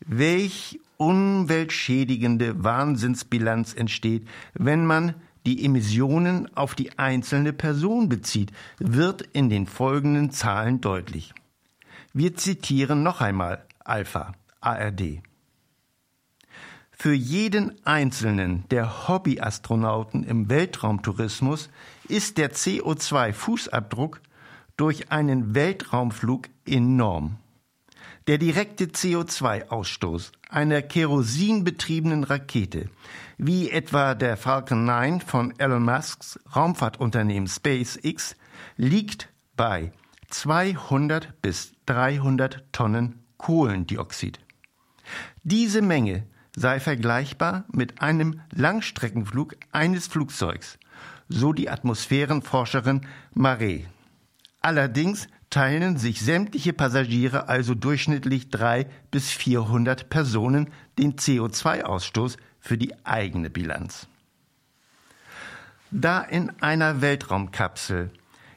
Welch 0.00 0.80
umweltschädigende 0.96 2.64
Wahnsinnsbilanz 2.64 3.74
entsteht, 3.74 4.26
wenn 4.54 4.86
man 4.86 5.14
die 5.44 5.62
Emissionen 5.62 6.48
auf 6.56 6.74
die 6.74 6.98
einzelne 6.98 7.52
Person 7.52 8.08
bezieht, 8.08 8.50
wird 8.78 9.20
in 9.20 9.50
den 9.50 9.66
folgenden 9.66 10.30
Zahlen 10.30 10.80
deutlich. 10.80 11.34
Wir 12.14 12.36
zitieren 12.36 13.02
noch 13.02 13.20
einmal 13.20 13.64
Alpha, 13.84 14.32
ARD. 14.60 15.22
Für 16.90 17.14
jeden 17.14 17.74
einzelnen 17.86 18.68
der 18.68 19.08
Hobbyastronauten 19.08 20.22
im 20.22 20.50
Weltraumtourismus 20.50 21.70
ist 22.08 22.38
der 22.38 22.52
CO2-Fußabdruck 22.52 24.20
durch 24.76 25.10
einen 25.10 25.54
Weltraumflug 25.54 26.48
enorm. 26.66 27.38
Der 28.26 28.38
direkte 28.38 28.84
CO2-Ausstoß 28.84 30.32
einer 30.48 30.82
kerosinbetriebenen 30.82 32.24
Rakete, 32.24 32.90
wie 33.38 33.70
etwa 33.70 34.14
der 34.14 34.36
Falcon 34.36 34.84
9 34.84 35.22
von 35.22 35.58
Elon 35.58 35.82
Musks 35.82 36.38
Raumfahrtunternehmen 36.54 37.48
SpaceX, 37.48 38.36
liegt 38.76 39.28
bei 39.56 39.92
200 40.32 41.40
bis 41.42 41.72
300 41.86 42.64
Tonnen 42.72 43.22
Kohlendioxid. 43.36 44.40
Diese 45.42 45.82
Menge 45.82 46.26
sei 46.56 46.80
vergleichbar 46.80 47.64
mit 47.72 48.00
einem 48.02 48.40
Langstreckenflug 48.50 49.56
eines 49.72 50.06
Flugzeugs. 50.06 50.78
so 51.28 51.52
die 51.52 51.70
Atmosphärenforscherin 51.70 53.06
Marais. 53.32 53.86
Allerdings 54.60 55.28
teilen 55.50 55.96
sich 55.96 56.20
sämtliche 56.20 56.72
Passagiere, 56.72 57.48
also 57.48 57.74
durchschnittlich 57.74 58.50
drei 58.50 58.86
bis 59.10 59.30
400 59.30 60.08
Personen, 60.08 60.70
den 60.98 61.16
CO2-Ausstoß 61.16 62.36
für 62.60 62.78
die 62.78 62.94
eigene 63.04 63.50
Bilanz. 63.50 64.06
Da 65.90 66.22
in 66.22 66.50
einer 66.62 67.02
Weltraumkapsel, 67.02 68.10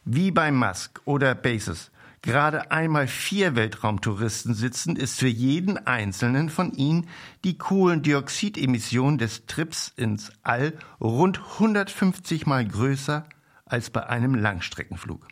wie 0.05 0.31
bei 0.31 0.51
Musk 0.51 1.01
oder 1.05 1.33
Bezos, 1.35 1.91
gerade 2.21 2.71
einmal 2.71 3.07
vier 3.07 3.55
Weltraumtouristen 3.55 4.53
sitzen, 4.53 4.95
ist 4.95 5.19
für 5.19 5.27
jeden 5.27 5.77
einzelnen 5.85 6.49
von 6.49 6.71
ihnen 6.73 7.09
die 7.43 7.57
Kohlendioxidemission 7.57 9.17
des 9.17 9.47
Trips 9.47 9.91
ins 9.95 10.31
All 10.43 10.73
rund 11.01 11.39
150 11.39 12.45
mal 12.45 12.65
größer 12.65 13.25
als 13.65 13.89
bei 13.89 14.07
einem 14.07 14.35
Langstreckenflug. 14.35 15.27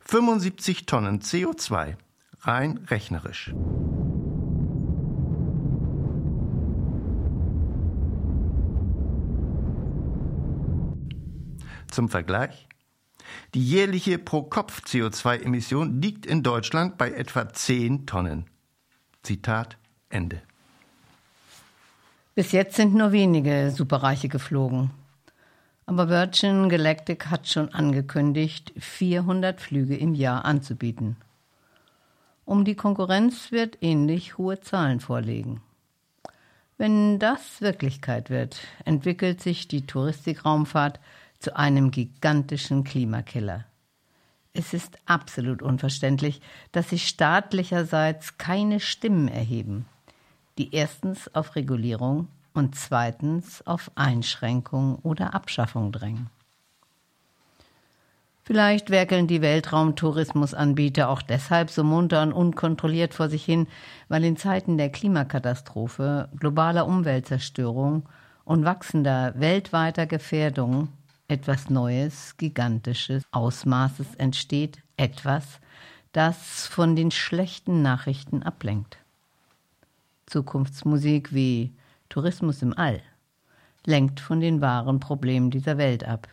75 0.00 0.86
Tonnen 0.86 1.20
CO2, 1.20 1.96
rein 2.42 2.78
rechnerisch. 2.88 3.52
Zum 11.90 12.08
Vergleich. 12.08 12.68
Die 13.54 13.64
jährliche 13.64 14.18
Pro-Kopf-CO2-Emission 14.18 16.02
liegt 16.02 16.26
in 16.26 16.42
Deutschland 16.42 16.98
bei 16.98 17.12
etwa 17.12 17.48
10 17.48 18.04
Tonnen. 18.04 18.46
Zitat 19.22 19.78
Ende. 20.08 20.42
Bis 22.34 22.50
jetzt 22.50 22.74
sind 22.74 22.96
nur 22.96 23.12
wenige 23.12 23.70
Superreiche 23.70 24.28
geflogen. 24.28 24.90
Aber 25.86 26.08
Virgin 26.08 26.68
Galactic 26.68 27.26
hat 27.26 27.46
schon 27.46 27.72
angekündigt, 27.72 28.72
400 28.76 29.60
Flüge 29.60 29.96
im 29.96 30.14
Jahr 30.14 30.44
anzubieten. 30.44 31.16
Um 32.44 32.64
die 32.64 32.74
Konkurrenz 32.74 33.52
wird 33.52 33.78
ähnlich 33.82 34.36
hohe 34.36 34.60
Zahlen 34.62 34.98
vorlegen. 34.98 35.62
Wenn 36.76 37.20
das 37.20 37.60
Wirklichkeit 37.60 38.30
wird, 38.30 38.58
entwickelt 38.84 39.40
sich 39.40 39.68
die 39.68 39.86
Touristikraumfahrt 39.86 40.98
zu 41.44 41.54
einem 41.54 41.90
gigantischen 41.90 42.84
Klimakiller. 42.84 43.66
Es 44.54 44.72
ist 44.72 44.96
absolut 45.04 45.60
unverständlich, 45.60 46.40
dass 46.72 46.90
sich 46.90 47.06
staatlicherseits 47.06 48.38
keine 48.38 48.80
Stimmen 48.80 49.28
erheben, 49.28 49.84
die 50.56 50.74
erstens 50.74 51.32
auf 51.34 51.54
Regulierung 51.54 52.28
und 52.54 52.76
zweitens 52.76 53.66
auf 53.66 53.90
Einschränkung 53.94 54.96
oder 55.02 55.34
Abschaffung 55.34 55.92
drängen. 55.92 56.30
Vielleicht 58.42 58.88
werkeln 58.88 59.26
die 59.26 59.42
Weltraumtourismusanbieter 59.42 61.10
auch 61.10 61.20
deshalb 61.20 61.68
so 61.68 61.84
munter 61.84 62.22
und 62.22 62.32
unkontrolliert 62.32 63.12
vor 63.12 63.28
sich 63.28 63.44
hin, 63.44 63.66
weil 64.08 64.24
in 64.24 64.38
Zeiten 64.38 64.78
der 64.78 64.88
Klimakatastrophe, 64.88 66.30
globaler 66.38 66.86
Umweltzerstörung 66.86 68.08
und 68.44 68.64
wachsender 68.64 69.34
weltweiter 69.36 70.06
Gefährdung 70.06 70.88
etwas 71.28 71.70
Neues, 71.70 72.36
gigantisches 72.36 73.22
Ausmaßes 73.30 74.14
entsteht, 74.16 74.78
etwas, 74.96 75.60
das 76.12 76.66
von 76.66 76.96
den 76.96 77.10
schlechten 77.10 77.82
Nachrichten 77.82 78.42
ablenkt. 78.42 78.98
Zukunftsmusik 80.26 81.34
wie 81.34 81.72
Tourismus 82.08 82.62
im 82.62 82.76
All 82.76 83.02
lenkt 83.86 84.20
von 84.20 84.40
den 84.40 84.60
wahren 84.60 85.00
Problemen 85.00 85.50
dieser 85.50 85.76
Welt 85.78 86.04
ab. 86.04 86.28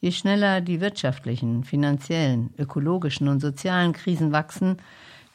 Je 0.00 0.12
schneller 0.12 0.60
die 0.60 0.80
wirtschaftlichen, 0.80 1.64
finanziellen, 1.64 2.52
ökologischen 2.58 3.28
und 3.28 3.40
sozialen 3.40 3.94
Krisen 3.94 4.32
wachsen, 4.32 4.76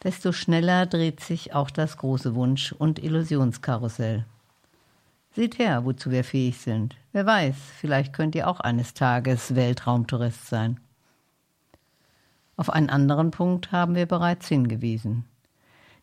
desto 0.04 0.32
schneller 0.32 0.86
dreht 0.86 1.20
sich 1.20 1.54
auch 1.54 1.72
das 1.72 1.97
große 1.97 2.36
Wunsch- 2.36 2.74
und 2.74 3.00
Illusionskarussell. 3.00 4.26
Seht 5.36 5.58
her, 5.58 5.86
wozu 5.86 6.12
wir 6.12 6.24
fähig 6.24 6.58
sind. 6.60 6.95
Wer 7.12 7.26
weiß, 7.26 7.55
vielleicht 7.80 8.14
könnt 8.14 8.36
ihr 8.36 8.47
auch 8.47 8.60
eines 8.60 8.93
Tages 8.93 9.55
Weltraumtourist 9.55 10.47
sein. 10.47 10.80
Auf 12.55 12.70
einen 12.70 12.91
anderen 12.91 13.32
Punkt 13.32 13.72
haben 13.72 13.95
wir 13.95 14.05
bereits 14.05 14.47
hingewiesen. 14.47 15.26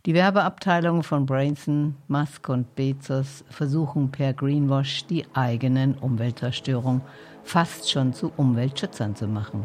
Die 0.05 0.15
Werbeabteilungen 0.15 1.05
von 1.05 1.25
Branson, 1.25 1.95
Musk 2.09 2.49
und 2.49 2.75
Bezos 2.75 3.45
versuchen 3.51 4.11
per 4.11 4.33
Greenwash 4.33 5.07
die 5.07 5.25
eigenen 5.33 5.97
Umweltzerstörung 5.97 7.03
fast 7.45 7.89
schon 7.89 8.13
zu 8.13 8.33
Umweltschützern 8.37 9.15
zu 9.15 9.29
machen. 9.29 9.65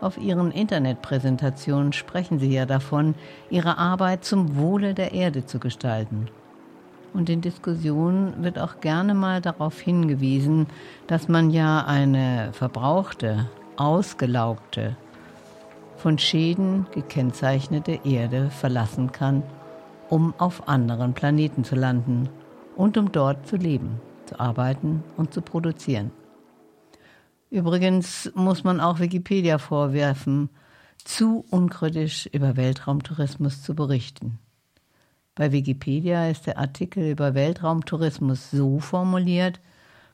Auf 0.00 0.16
ihren 0.16 0.52
Internetpräsentationen 0.52 1.92
sprechen 1.92 2.38
sie 2.38 2.52
ja 2.52 2.64
davon, 2.64 3.14
ihre 3.50 3.76
Arbeit 3.76 4.24
zum 4.24 4.56
Wohle 4.56 4.94
der 4.94 5.12
Erde 5.12 5.44
zu 5.44 5.58
gestalten 5.58 6.28
und 7.14 7.30
in 7.30 7.40
Diskussionen 7.40 8.42
wird 8.42 8.58
auch 8.58 8.80
gerne 8.80 9.14
mal 9.14 9.40
darauf 9.40 9.80
hingewiesen, 9.80 10.66
dass 11.06 11.28
man 11.28 11.50
ja 11.50 11.84
eine 11.86 12.50
verbrauchte, 12.52 13.48
ausgelaugte, 13.76 14.96
von 15.96 16.18
Schäden 16.18 16.86
gekennzeichnete 16.92 18.00
Erde 18.04 18.50
verlassen 18.50 19.12
kann, 19.12 19.42
um 20.10 20.34
auf 20.38 20.68
anderen 20.68 21.14
Planeten 21.14 21.64
zu 21.64 21.76
landen 21.76 22.28
und 22.76 22.98
um 22.98 23.10
dort 23.12 23.46
zu 23.46 23.56
leben, 23.56 24.00
zu 24.26 24.38
arbeiten 24.38 25.02
und 25.16 25.32
zu 25.32 25.40
produzieren. 25.40 26.10
Übrigens 27.50 28.30
muss 28.34 28.64
man 28.64 28.80
auch 28.80 28.98
Wikipedia 28.98 29.58
vorwerfen, 29.58 30.50
zu 31.04 31.44
unkritisch 31.50 32.26
über 32.32 32.56
Weltraumtourismus 32.56 33.62
zu 33.62 33.74
berichten. 33.74 34.38
Bei 35.36 35.50
Wikipedia 35.50 36.28
ist 36.28 36.46
der 36.46 36.58
Artikel 36.58 37.10
über 37.10 37.34
Weltraumtourismus 37.34 38.52
so 38.52 38.78
formuliert, 38.78 39.60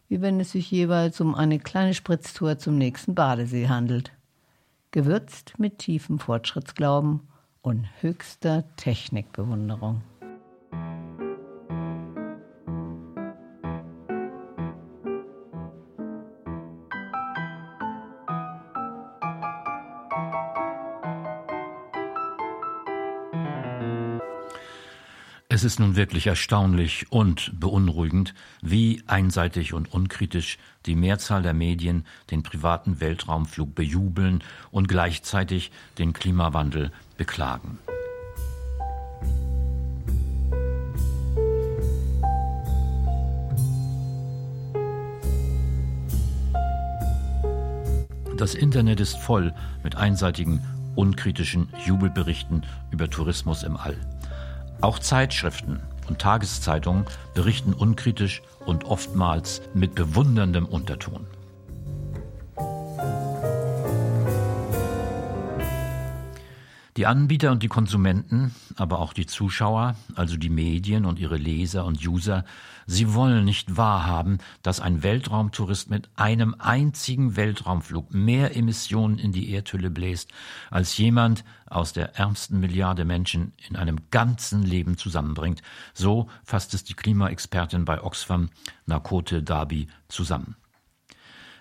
wie 0.08 0.22
wenn 0.22 0.40
es 0.40 0.52
sich 0.52 0.70
jeweils 0.70 1.20
um 1.20 1.34
eine 1.34 1.58
kleine 1.58 1.92
Spritztour 1.92 2.58
zum 2.58 2.78
nächsten 2.78 3.14
Badesee 3.14 3.68
handelt. 3.68 4.12
Gewürzt 4.92 5.58
mit 5.58 5.78
tiefem 5.78 6.18
Fortschrittsglauben 6.18 7.20
und 7.60 7.86
höchster 8.00 8.64
Technikbewunderung. 8.76 10.00
Es 25.60 25.64
ist 25.64 25.78
nun 25.78 25.94
wirklich 25.94 26.26
erstaunlich 26.26 27.04
und 27.10 27.52
beunruhigend, 27.60 28.32
wie 28.62 29.02
einseitig 29.06 29.74
und 29.74 29.92
unkritisch 29.92 30.56
die 30.86 30.94
Mehrzahl 30.94 31.42
der 31.42 31.52
Medien 31.52 32.06
den 32.30 32.42
privaten 32.42 32.98
Weltraumflug 32.98 33.74
bejubeln 33.74 34.42
und 34.70 34.88
gleichzeitig 34.88 35.70
den 35.98 36.14
Klimawandel 36.14 36.90
beklagen. 37.18 37.78
Das 48.38 48.54
Internet 48.54 48.98
ist 48.98 49.18
voll 49.18 49.52
mit 49.84 49.94
einseitigen, 49.96 50.62
unkritischen 50.96 51.68
Jubelberichten 51.84 52.64
über 52.90 53.10
Tourismus 53.10 53.62
im 53.62 53.76
All. 53.76 53.98
Auch 54.80 54.98
Zeitschriften 54.98 55.82
und 56.08 56.20
Tageszeitungen 56.20 57.04
berichten 57.34 57.74
unkritisch 57.74 58.42
und 58.64 58.84
oftmals 58.84 59.60
mit 59.74 59.94
bewunderndem 59.94 60.64
Unterton. 60.64 61.26
Die 67.00 67.06
Anbieter 67.06 67.50
und 67.50 67.62
die 67.62 67.68
Konsumenten, 67.68 68.54
aber 68.76 68.98
auch 68.98 69.14
die 69.14 69.24
Zuschauer, 69.24 69.96
also 70.16 70.36
die 70.36 70.50
Medien 70.50 71.06
und 71.06 71.18
ihre 71.18 71.38
Leser 71.38 71.86
und 71.86 72.06
User, 72.06 72.44
sie 72.86 73.14
wollen 73.14 73.46
nicht 73.46 73.78
wahrhaben, 73.78 74.36
dass 74.60 74.80
ein 74.80 75.02
Weltraumtourist 75.02 75.88
mit 75.88 76.10
einem 76.16 76.54
einzigen 76.58 77.36
Weltraumflug 77.36 78.12
mehr 78.12 78.54
Emissionen 78.54 79.18
in 79.18 79.32
die 79.32 79.50
Erdhülle 79.50 79.88
bläst, 79.88 80.28
als 80.70 80.98
jemand 80.98 81.42
aus 81.64 81.94
der 81.94 82.16
ärmsten 82.16 82.60
Milliarde 82.60 83.06
Menschen 83.06 83.54
in 83.66 83.76
einem 83.76 83.96
ganzen 84.10 84.62
Leben 84.62 84.98
zusammenbringt. 84.98 85.62
So 85.94 86.28
fasst 86.44 86.74
es 86.74 86.84
die 86.84 86.92
Klimaexpertin 86.92 87.86
bei 87.86 88.02
Oxfam, 88.02 88.50
Nakote 88.84 89.42
Darby, 89.42 89.88
zusammen. 90.08 90.54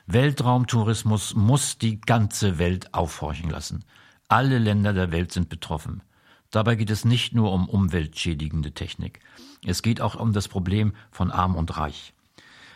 Weltraumtourismus 0.06 1.34
muss 1.34 1.78
die 1.78 2.02
ganze 2.02 2.60
Welt 2.60 2.94
aufhorchen 2.94 3.50
lassen. 3.50 3.86
Alle 4.32 4.60
Länder 4.60 4.94
der 4.94 5.12
Welt 5.12 5.32
sind 5.32 5.50
betroffen. 5.50 6.04
Dabei 6.52 6.76
geht 6.76 6.92
es 6.92 7.04
nicht 7.04 7.34
nur 7.34 7.52
um 7.52 7.68
umweltschädigende 7.68 8.74
Technik. 8.74 9.22
Es 9.66 9.82
geht 9.82 10.02
auch 10.02 10.14
um 10.14 10.34
das 10.34 10.48
Problem 10.48 10.94
von 11.10 11.32
Arm 11.32 11.56
und 11.56 11.76
Reich. 11.78 12.14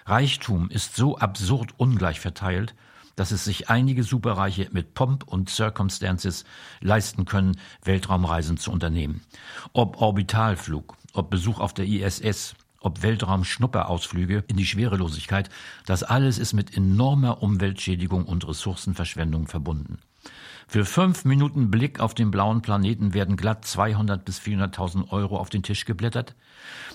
Reichtum 0.07 0.71
ist 0.71 0.95
so 0.95 1.19
absurd 1.19 1.75
ungleich 1.77 2.19
verteilt, 2.19 2.73
dass 3.15 3.29
es 3.29 3.43
sich 3.43 3.69
einige 3.69 4.03
Superreiche 4.03 4.67
mit 4.71 4.95
Pomp 4.95 5.25
und 5.27 5.47
Circumstances 5.47 6.43
leisten 6.81 7.25
können, 7.25 7.59
Weltraumreisen 7.83 8.57
zu 8.57 8.71
unternehmen. 8.71 9.21
Ob 9.73 10.01
Orbitalflug, 10.01 10.97
ob 11.13 11.29
Besuch 11.29 11.59
auf 11.59 11.75
der 11.75 11.85
ISS, 11.85 12.55
ob 12.79 13.03
Weltraumschnupperausflüge 13.03 14.43
in 14.47 14.57
die 14.57 14.65
Schwerelosigkeit, 14.65 15.51
das 15.85 16.01
alles 16.01 16.39
ist 16.39 16.53
mit 16.53 16.75
enormer 16.75 17.43
Umweltschädigung 17.43 18.25
und 18.25 18.47
Ressourcenverschwendung 18.47 19.47
verbunden. 19.47 19.99
Für 20.67 20.85
fünf 20.85 21.25
Minuten 21.25 21.69
Blick 21.69 21.99
auf 21.99 22.13
den 22.13 22.31
blauen 22.31 22.61
Planeten 22.61 23.13
werden 23.13 23.37
glatt 23.37 23.65
200 23.65 24.23
bis 24.23 24.39
400.000 24.39 25.09
Euro 25.09 25.37
auf 25.37 25.49
den 25.49 25.63
Tisch 25.63 25.85
geblättert. 25.85 26.35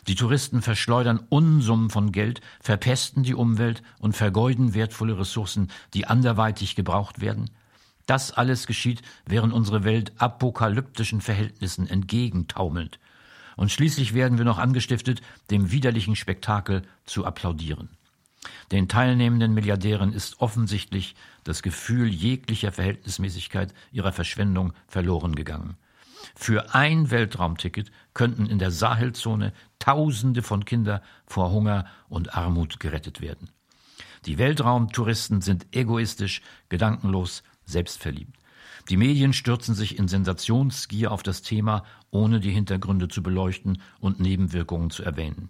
Die 0.06 0.14
Touristen 0.14 0.62
verschleudern 0.62 1.20
Unsummen 1.28 1.90
von 1.90 2.12
Geld, 2.12 2.40
verpesten 2.60 3.22
die 3.22 3.34
Umwelt 3.34 3.82
und 3.98 4.16
vergeuden 4.16 4.74
wertvolle 4.74 5.18
Ressourcen, 5.18 5.68
die 5.94 6.06
anderweitig 6.06 6.76
gebraucht 6.76 7.20
werden. 7.20 7.50
Das 8.06 8.32
alles 8.32 8.66
geschieht, 8.66 9.02
während 9.26 9.52
unsere 9.52 9.84
Welt 9.84 10.12
apokalyptischen 10.16 11.20
Verhältnissen 11.20 11.86
entgegentaumelt. 11.86 12.98
Und 13.56 13.70
schließlich 13.70 14.14
werden 14.14 14.38
wir 14.38 14.44
noch 14.44 14.58
angestiftet, 14.58 15.20
dem 15.50 15.70
widerlichen 15.70 16.16
Spektakel 16.16 16.82
zu 17.04 17.26
applaudieren. 17.26 17.90
Den 18.70 18.88
teilnehmenden 18.88 19.54
Milliardären 19.54 20.12
ist 20.12 20.40
offensichtlich 20.40 21.14
das 21.44 21.62
Gefühl 21.62 22.08
jeglicher 22.08 22.72
Verhältnismäßigkeit 22.72 23.74
ihrer 23.92 24.12
Verschwendung 24.12 24.72
verloren 24.86 25.34
gegangen. 25.34 25.76
Für 26.34 26.74
ein 26.74 27.10
Weltraumticket 27.10 27.90
könnten 28.14 28.46
in 28.46 28.58
der 28.58 28.70
Sahelzone 28.70 29.52
Tausende 29.78 30.42
von 30.42 30.64
Kindern 30.64 31.00
vor 31.26 31.50
Hunger 31.50 31.86
und 32.08 32.34
Armut 32.34 32.80
gerettet 32.80 33.20
werden. 33.20 33.50
Die 34.26 34.38
Weltraumtouristen 34.38 35.40
sind 35.40 35.66
egoistisch, 35.72 36.42
gedankenlos, 36.68 37.42
selbstverliebt. 37.64 38.36
Die 38.88 38.96
Medien 38.96 39.32
stürzen 39.32 39.74
sich 39.74 39.98
in 39.98 40.08
Sensationsgier 40.08 41.12
auf 41.12 41.22
das 41.22 41.42
Thema, 41.42 41.84
ohne 42.10 42.40
die 42.40 42.50
Hintergründe 42.50 43.08
zu 43.08 43.22
beleuchten 43.22 43.80
und 44.00 44.18
Nebenwirkungen 44.18 44.90
zu 44.90 45.02
erwähnen. 45.02 45.48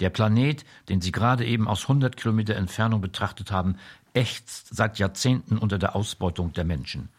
Der 0.00 0.10
Planet, 0.10 0.64
den 0.88 1.00
Sie 1.00 1.12
gerade 1.12 1.44
eben 1.44 1.68
aus 1.68 1.82
100 1.82 2.16
Kilometer 2.16 2.56
Entfernung 2.56 3.00
betrachtet 3.00 3.52
haben, 3.52 3.76
ächzt 4.14 4.74
seit 4.74 4.98
Jahrzehnten 4.98 5.58
unter 5.58 5.78
der 5.78 5.94
Ausbeutung 5.94 6.52
der 6.52 6.64
Menschen. 6.64 7.10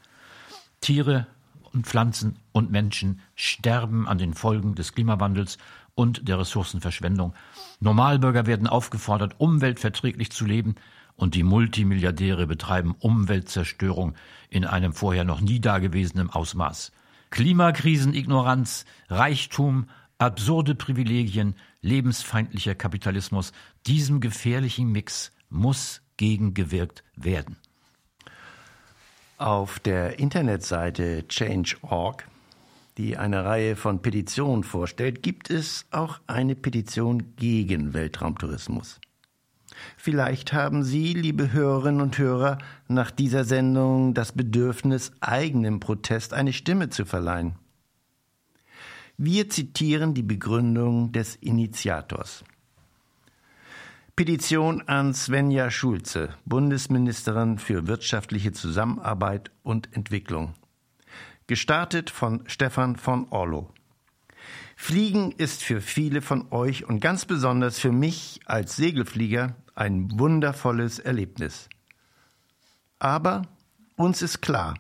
Tiere 0.82 1.28
und 1.74 1.88
Pflanzen 1.88 2.38
und 2.52 2.72
Menschen 2.72 3.22
sterben 3.36 4.08
an 4.08 4.18
den 4.18 4.34
Folgen 4.34 4.76
des 4.76 4.94
Klimawandels 4.94 5.58
und 5.96 6.28
der 6.28 6.40
Ressourcenverschwendung. 6.40 7.34
Normalbürger 7.80 8.46
werden 8.46 8.68
aufgefordert, 8.68 9.36
umweltverträglich 9.38 10.32
zu 10.32 10.46
leben 10.46 10.76
und 11.16 11.36
die 11.36 11.44
Multimilliardäre 11.44 12.48
betreiben 12.48 12.96
Umweltzerstörung 13.00 14.16
in 14.50 14.66
einem 14.66 14.94
vorher 14.94 15.24
noch 15.24 15.42
nie 15.42 15.60
dagewesenen 15.60 16.30
Ausmaß. 16.30 16.92
Klimakrisenignoranz, 17.30 18.86
Reichtum, 19.10 19.88
absurde 20.18 20.76
Privilegien, 20.76 21.56
lebensfeindlicher 21.82 22.76
Kapitalismus, 22.76 23.52
diesem 23.88 24.20
gefährlichen 24.20 24.92
Mix 24.92 25.32
muss 25.50 26.02
gegengewirkt 26.18 27.04
werden. 27.16 27.58
Auf 29.38 29.80
der 29.80 30.20
Internetseite 30.20 31.28
Change.org, 31.28 32.28
die 32.98 33.18
eine 33.18 33.44
Reihe 33.44 33.76
von 33.76 34.02
Petitionen 34.02 34.64
vorstellt, 34.64 35.24
gibt 35.24 35.50
es 35.50 35.86
auch 35.90 36.20
eine 36.28 36.56
Petition 36.56 37.36
gegen 37.38 37.94
Weltraumtourismus. 37.94 39.00
Vielleicht 39.98 40.54
haben 40.54 40.84
Sie, 40.84 41.14
liebe 41.14 41.52
Hörerinnen 41.54 42.02
und 42.02 42.18
Hörer, 42.18 42.60
nach 42.88 43.10
dieser 43.10 43.44
Sendung 43.44 44.14
das 44.14 44.34
Bedürfnis, 44.34 45.12
eigenem 45.22 45.80
Protest 45.80 46.34
eine 46.34 46.54
Stimme 46.54 46.90
zu 46.90 47.06
verleihen. 47.06 47.56
Wir 49.24 49.52
zitieren 49.52 50.16
die 50.16 50.24
Begründung 50.24 51.12
des 51.12 51.36
Initiators. 51.36 52.44
Petition 54.16 54.82
an 54.88 55.14
Svenja 55.14 55.70
Schulze, 55.70 56.30
Bundesministerin 56.46 57.60
für 57.60 57.86
wirtschaftliche 57.86 58.52
Zusammenarbeit 58.52 59.52
und 59.62 59.96
Entwicklung. 59.96 60.56
Gestartet 61.46 62.10
von 62.10 62.42
Stefan 62.48 62.96
von 62.96 63.28
Orlo. 63.30 63.70
Fliegen 64.76 65.34
ist 65.34 65.62
für 65.62 65.82
viele 65.82 66.24
von 66.24 66.52
euch 66.52 66.90
und 66.90 67.00
ganz 67.00 67.26
besonders 67.26 67.78
für 67.78 67.92
mich 67.92 68.40
als 68.48 68.76
Segelflieger 68.76 69.56
ein 69.76 70.18
wundervolles 70.18 70.98
Erlebnis. 70.98 71.70
Aber 72.98 73.44
uns 73.98 74.24
ist 74.24 74.42
klar, 74.42 74.80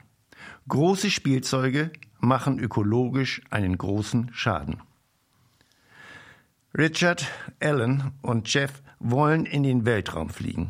große 0.67 1.11
Spielzeuge 1.11 1.91
machen 2.21 2.59
ökologisch 2.59 3.41
einen 3.49 3.77
großen 3.77 4.29
Schaden. 4.33 4.81
Richard, 6.77 7.27
Allen 7.59 8.11
und 8.21 8.51
Jeff 8.53 8.81
wollen 8.99 9.45
in 9.45 9.63
den 9.63 9.85
Weltraum 9.85 10.29
fliegen. 10.29 10.69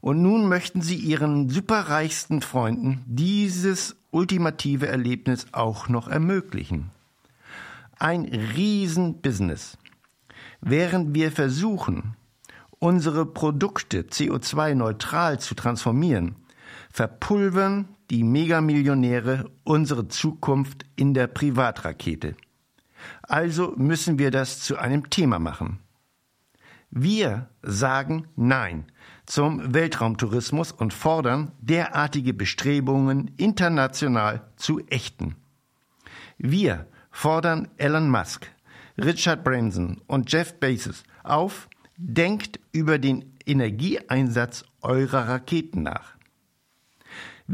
Und 0.00 0.20
nun 0.20 0.48
möchten 0.48 0.82
sie 0.82 0.96
ihren 0.96 1.48
superreichsten 1.48 2.42
Freunden 2.42 3.04
dieses 3.06 3.94
ultimative 4.10 4.88
Erlebnis 4.88 5.46
auch 5.52 5.88
noch 5.88 6.08
ermöglichen. 6.08 6.90
Ein 7.98 8.24
Riesenbusiness. 8.24 9.78
Während 10.60 11.14
wir 11.14 11.30
versuchen, 11.30 12.16
unsere 12.80 13.26
Produkte 13.26 14.02
CO2-neutral 14.02 15.38
zu 15.38 15.54
transformieren, 15.54 16.34
verpulvern 16.92 17.88
die 18.12 18.24
Megamillionäre 18.24 19.50
unsere 19.64 20.06
Zukunft 20.06 20.84
in 20.96 21.14
der 21.14 21.28
Privatrakete. 21.28 22.36
Also 23.22 23.72
müssen 23.76 24.18
wir 24.18 24.30
das 24.30 24.60
zu 24.60 24.76
einem 24.76 25.08
Thema 25.08 25.38
machen. 25.38 25.78
Wir 26.90 27.48
sagen 27.62 28.28
Nein 28.36 28.84
zum 29.24 29.72
Weltraumtourismus 29.72 30.72
und 30.72 30.92
fordern 30.92 31.52
derartige 31.62 32.34
Bestrebungen 32.34 33.30
international 33.38 34.42
zu 34.56 34.80
ächten. 34.88 35.36
Wir 36.36 36.86
fordern 37.10 37.68
Elon 37.78 38.10
Musk, 38.10 38.46
Richard 38.98 39.42
Branson 39.42 40.02
und 40.06 40.30
Jeff 40.30 40.60
Bezos 40.60 41.02
auf, 41.24 41.68
Denkt 41.96 42.58
über 42.72 42.98
den 42.98 43.36
Energieeinsatz 43.46 44.64
eurer 44.80 45.28
Raketen 45.28 45.82
nach. 45.82 46.11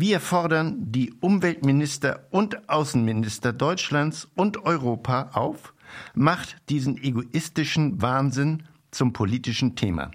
Wir 0.00 0.20
fordern 0.20 0.76
die 0.92 1.12
Umweltminister 1.14 2.28
und 2.30 2.68
Außenminister 2.68 3.52
Deutschlands 3.52 4.28
und 4.36 4.64
Europa 4.64 5.30
auf, 5.32 5.74
macht 6.14 6.56
diesen 6.68 7.02
egoistischen 7.02 8.00
Wahnsinn 8.00 8.62
zum 8.92 9.12
politischen 9.12 9.74
Thema. 9.74 10.12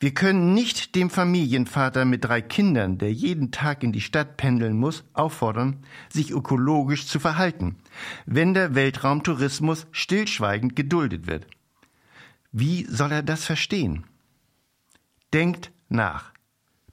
Wir 0.00 0.14
können 0.14 0.54
nicht 0.54 0.94
dem 0.94 1.10
Familienvater 1.10 2.06
mit 2.06 2.24
drei 2.24 2.40
Kindern, 2.40 2.96
der 2.96 3.12
jeden 3.12 3.50
Tag 3.50 3.82
in 3.82 3.92
die 3.92 4.00
Stadt 4.00 4.38
pendeln 4.38 4.78
muss, 4.78 5.04
auffordern, 5.12 5.84
sich 6.08 6.30
ökologisch 6.30 7.06
zu 7.06 7.20
verhalten, 7.20 7.76
wenn 8.24 8.54
der 8.54 8.74
Weltraumtourismus 8.74 9.86
stillschweigend 9.90 10.74
geduldet 10.74 11.26
wird. 11.26 11.46
Wie 12.50 12.86
soll 12.88 13.12
er 13.12 13.22
das 13.22 13.44
verstehen? 13.44 14.04
Denkt 15.34 15.70
nach. 15.90 16.32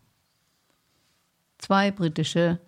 Zwei 1.59 1.91
britische 1.91 2.59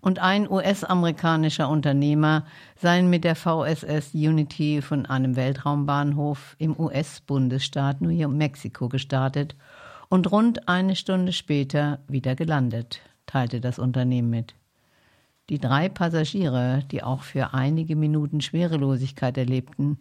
und 0.00 0.20
ein 0.20 0.48
US-amerikanischer 0.48 1.68
Unternehmer 1.68 2.46
seien 2.76 3.10
mit 3.10 3.24
der 3.24 3.34
VSS 3.34 4.14
Unity 4.14 4.80
von 4.80 5.06
einem 5.06 5.36
Weltraumbahnhof 5.36 6.54
im 6.58 6.78
US-Bundesstaat 6.78 8.00
New 8.00 8.28
Mexico 8.28 8.88
gestartet 8.88 9.56
und 10.08 10.30
rund 10.30 10.68
eine 10.68 10.96
Stunde 10.96 11.32
später 11.32 11.98
wieder 12.08 12.34
gelandet, 12.36 13.00
teilte 13.26 13.60
das 13.60 13.78
Unternehmen 13.78 14.30
mit. 14.30 14.54
Die 15.50 15.58
drei 15.58 15.88
Passagiere, 15.88 16.84
die 16.90 17.02
auch 17.02 17.22
für 17.22 17.54
einige 17.54 17.96
Minuten 17.96 18.40
Schwerelosigkeit 18.40 19.36
erlebten, 19.36 19.98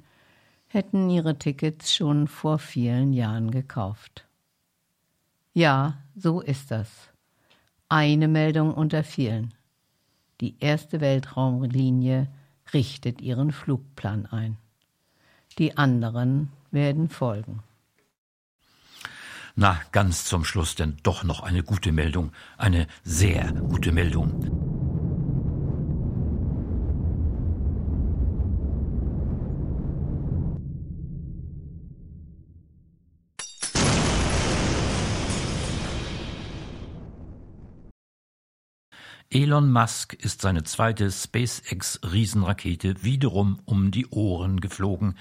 hätten 0.67 1.09
ihre 1.09 1.37
Tickets 1.37 1.93
schon 1.93 2.27
vor 2.27 2.59
vielen 2.59 3.13
Jahren 3.13 3.51
gekauft. 3.51 4.25
Ja, 5.53 5.97
so 6.15 6.41
ist 6.41 6.71
das. 6.71 6.89
Eine 7.89 8.27
Meldung 8.27 8.73
unter 8.73 9.03
vielen. 9.03 9.53
Die 10.41 10.55
erste 10.59 11.01
Weltraumlinie 11.01 12.27
richtet 12.73 13.21
ihren 13.21 13.51
Flugplan 13.51 14.25
ein. 14.27 14.57
Die 15.57 15.77
anderen 15.77 16.51
werden 16.69 17.09
folgen. 17.09 17.63
Na, 19.55 19.81
ganz 19.91 20.25
zum 20.25 20.45
Schluss 20.45 20.75
denn 20.75 20.97
doch 21.01 21.23
noch 21.23 21.41
eine 21.41 21.63
gute 21.63 21.91
Meldung, 21.91 22.31
eine 22.57 22.85
sehr 23.03 23.51
gute 23.53 23.91
Meldung. 23.91 24.66
Elon 39.29 39.69
Musk 39.73 40.13
ist 40.13 40.39
seine 40.41 40.63
zweite 40.63 41.11
SpaceX-Riesenrakete 41.11 43.03
wiederum 43.03 43.59
um 43.65 43.91
die 43.91 44.07
Ohren 44.07 44.61
geflogen. 44.61 45.17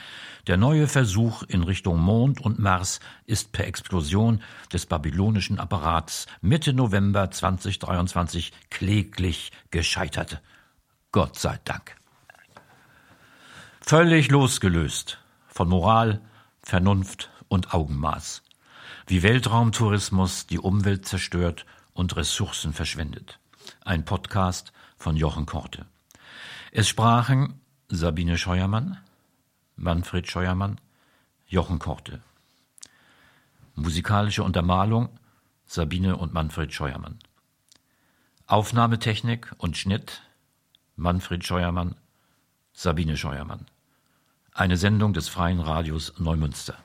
Der 0.47 0.57
neue 0.57 0.87
Versuch 0.87 1.43
in 1.43 1.65
Richtung 1.65 1.99
Mond 1.99 2.41
und 2.41 2.61
Mars 2.61 3.01
ist 3.25 3.51
per 3.51 3.67
Explosion 3.67 4.43
des 4.73 4.87
babylonischen 4.87 5.59
Apparats 5.59 6.27
Mitte 6.41 6.73
November 6.73 7.33
2023 7.33 8.53
kläglich 8.71 9.51
gescheitert. 9.73 10.41
Gott 11.11 11.37
sei 11.37 11.59
Dank. 11.65 11.97
Völlig 13.81 14.31
losgelöst 14.31 15.19
von 15.49 15.69
Moral, 15.69 16.21
Vernunft 16.63 17.31
und 17.49 17.75
Augenmaß. 17.75 18.45
Wie 19.09 19.25
Weltraumtourismus 19.25 20.47
die 20.47 20.61
Umwelt 20.61 21.07
zerstört 21.07 21.67
und 21.93 22.15
Ressourcen 22.15 22.73
verschwendet 22.73 23.41
ein 23.85 24.05
Podcast 24.05 24.73
von 24.97 25.17
Jochen 25.17 25.47
Korte. 25.47 25.87
Es 26.73 26.89
sprachen 26.89 27.61
Sabine 27.89 28.39
Scheuermann, 28.39 28.99
Manfred 29.77 30.31
Scheuermann, 30.31 30.81
Jochen 31.47 31.79
Korte. 31.79 32.21
Musikalische 33.75 34.43
Untermalung 34.43 35.09
Sabine 35.67 36.17
und 36.17 36.33
Manfred 36.33 36.73
Scheuermann. 36.73 37.19
Aufnahmetechnik 38.47 39.53
und 39.59 39.77
Schnitt 39.77 40.23
Manfred 40.95 41.45
Scheuermann, 41.45 41.97
Sabine 42.73 43.17
Scheuermann. 43.17 43.67
Eine 44.53 44.77
Sendung 44.77 45.13
des 45.13 45.29
Freien 45.29 45.61
Radios 45.61 46.15
Neumünster. 46.19 46.79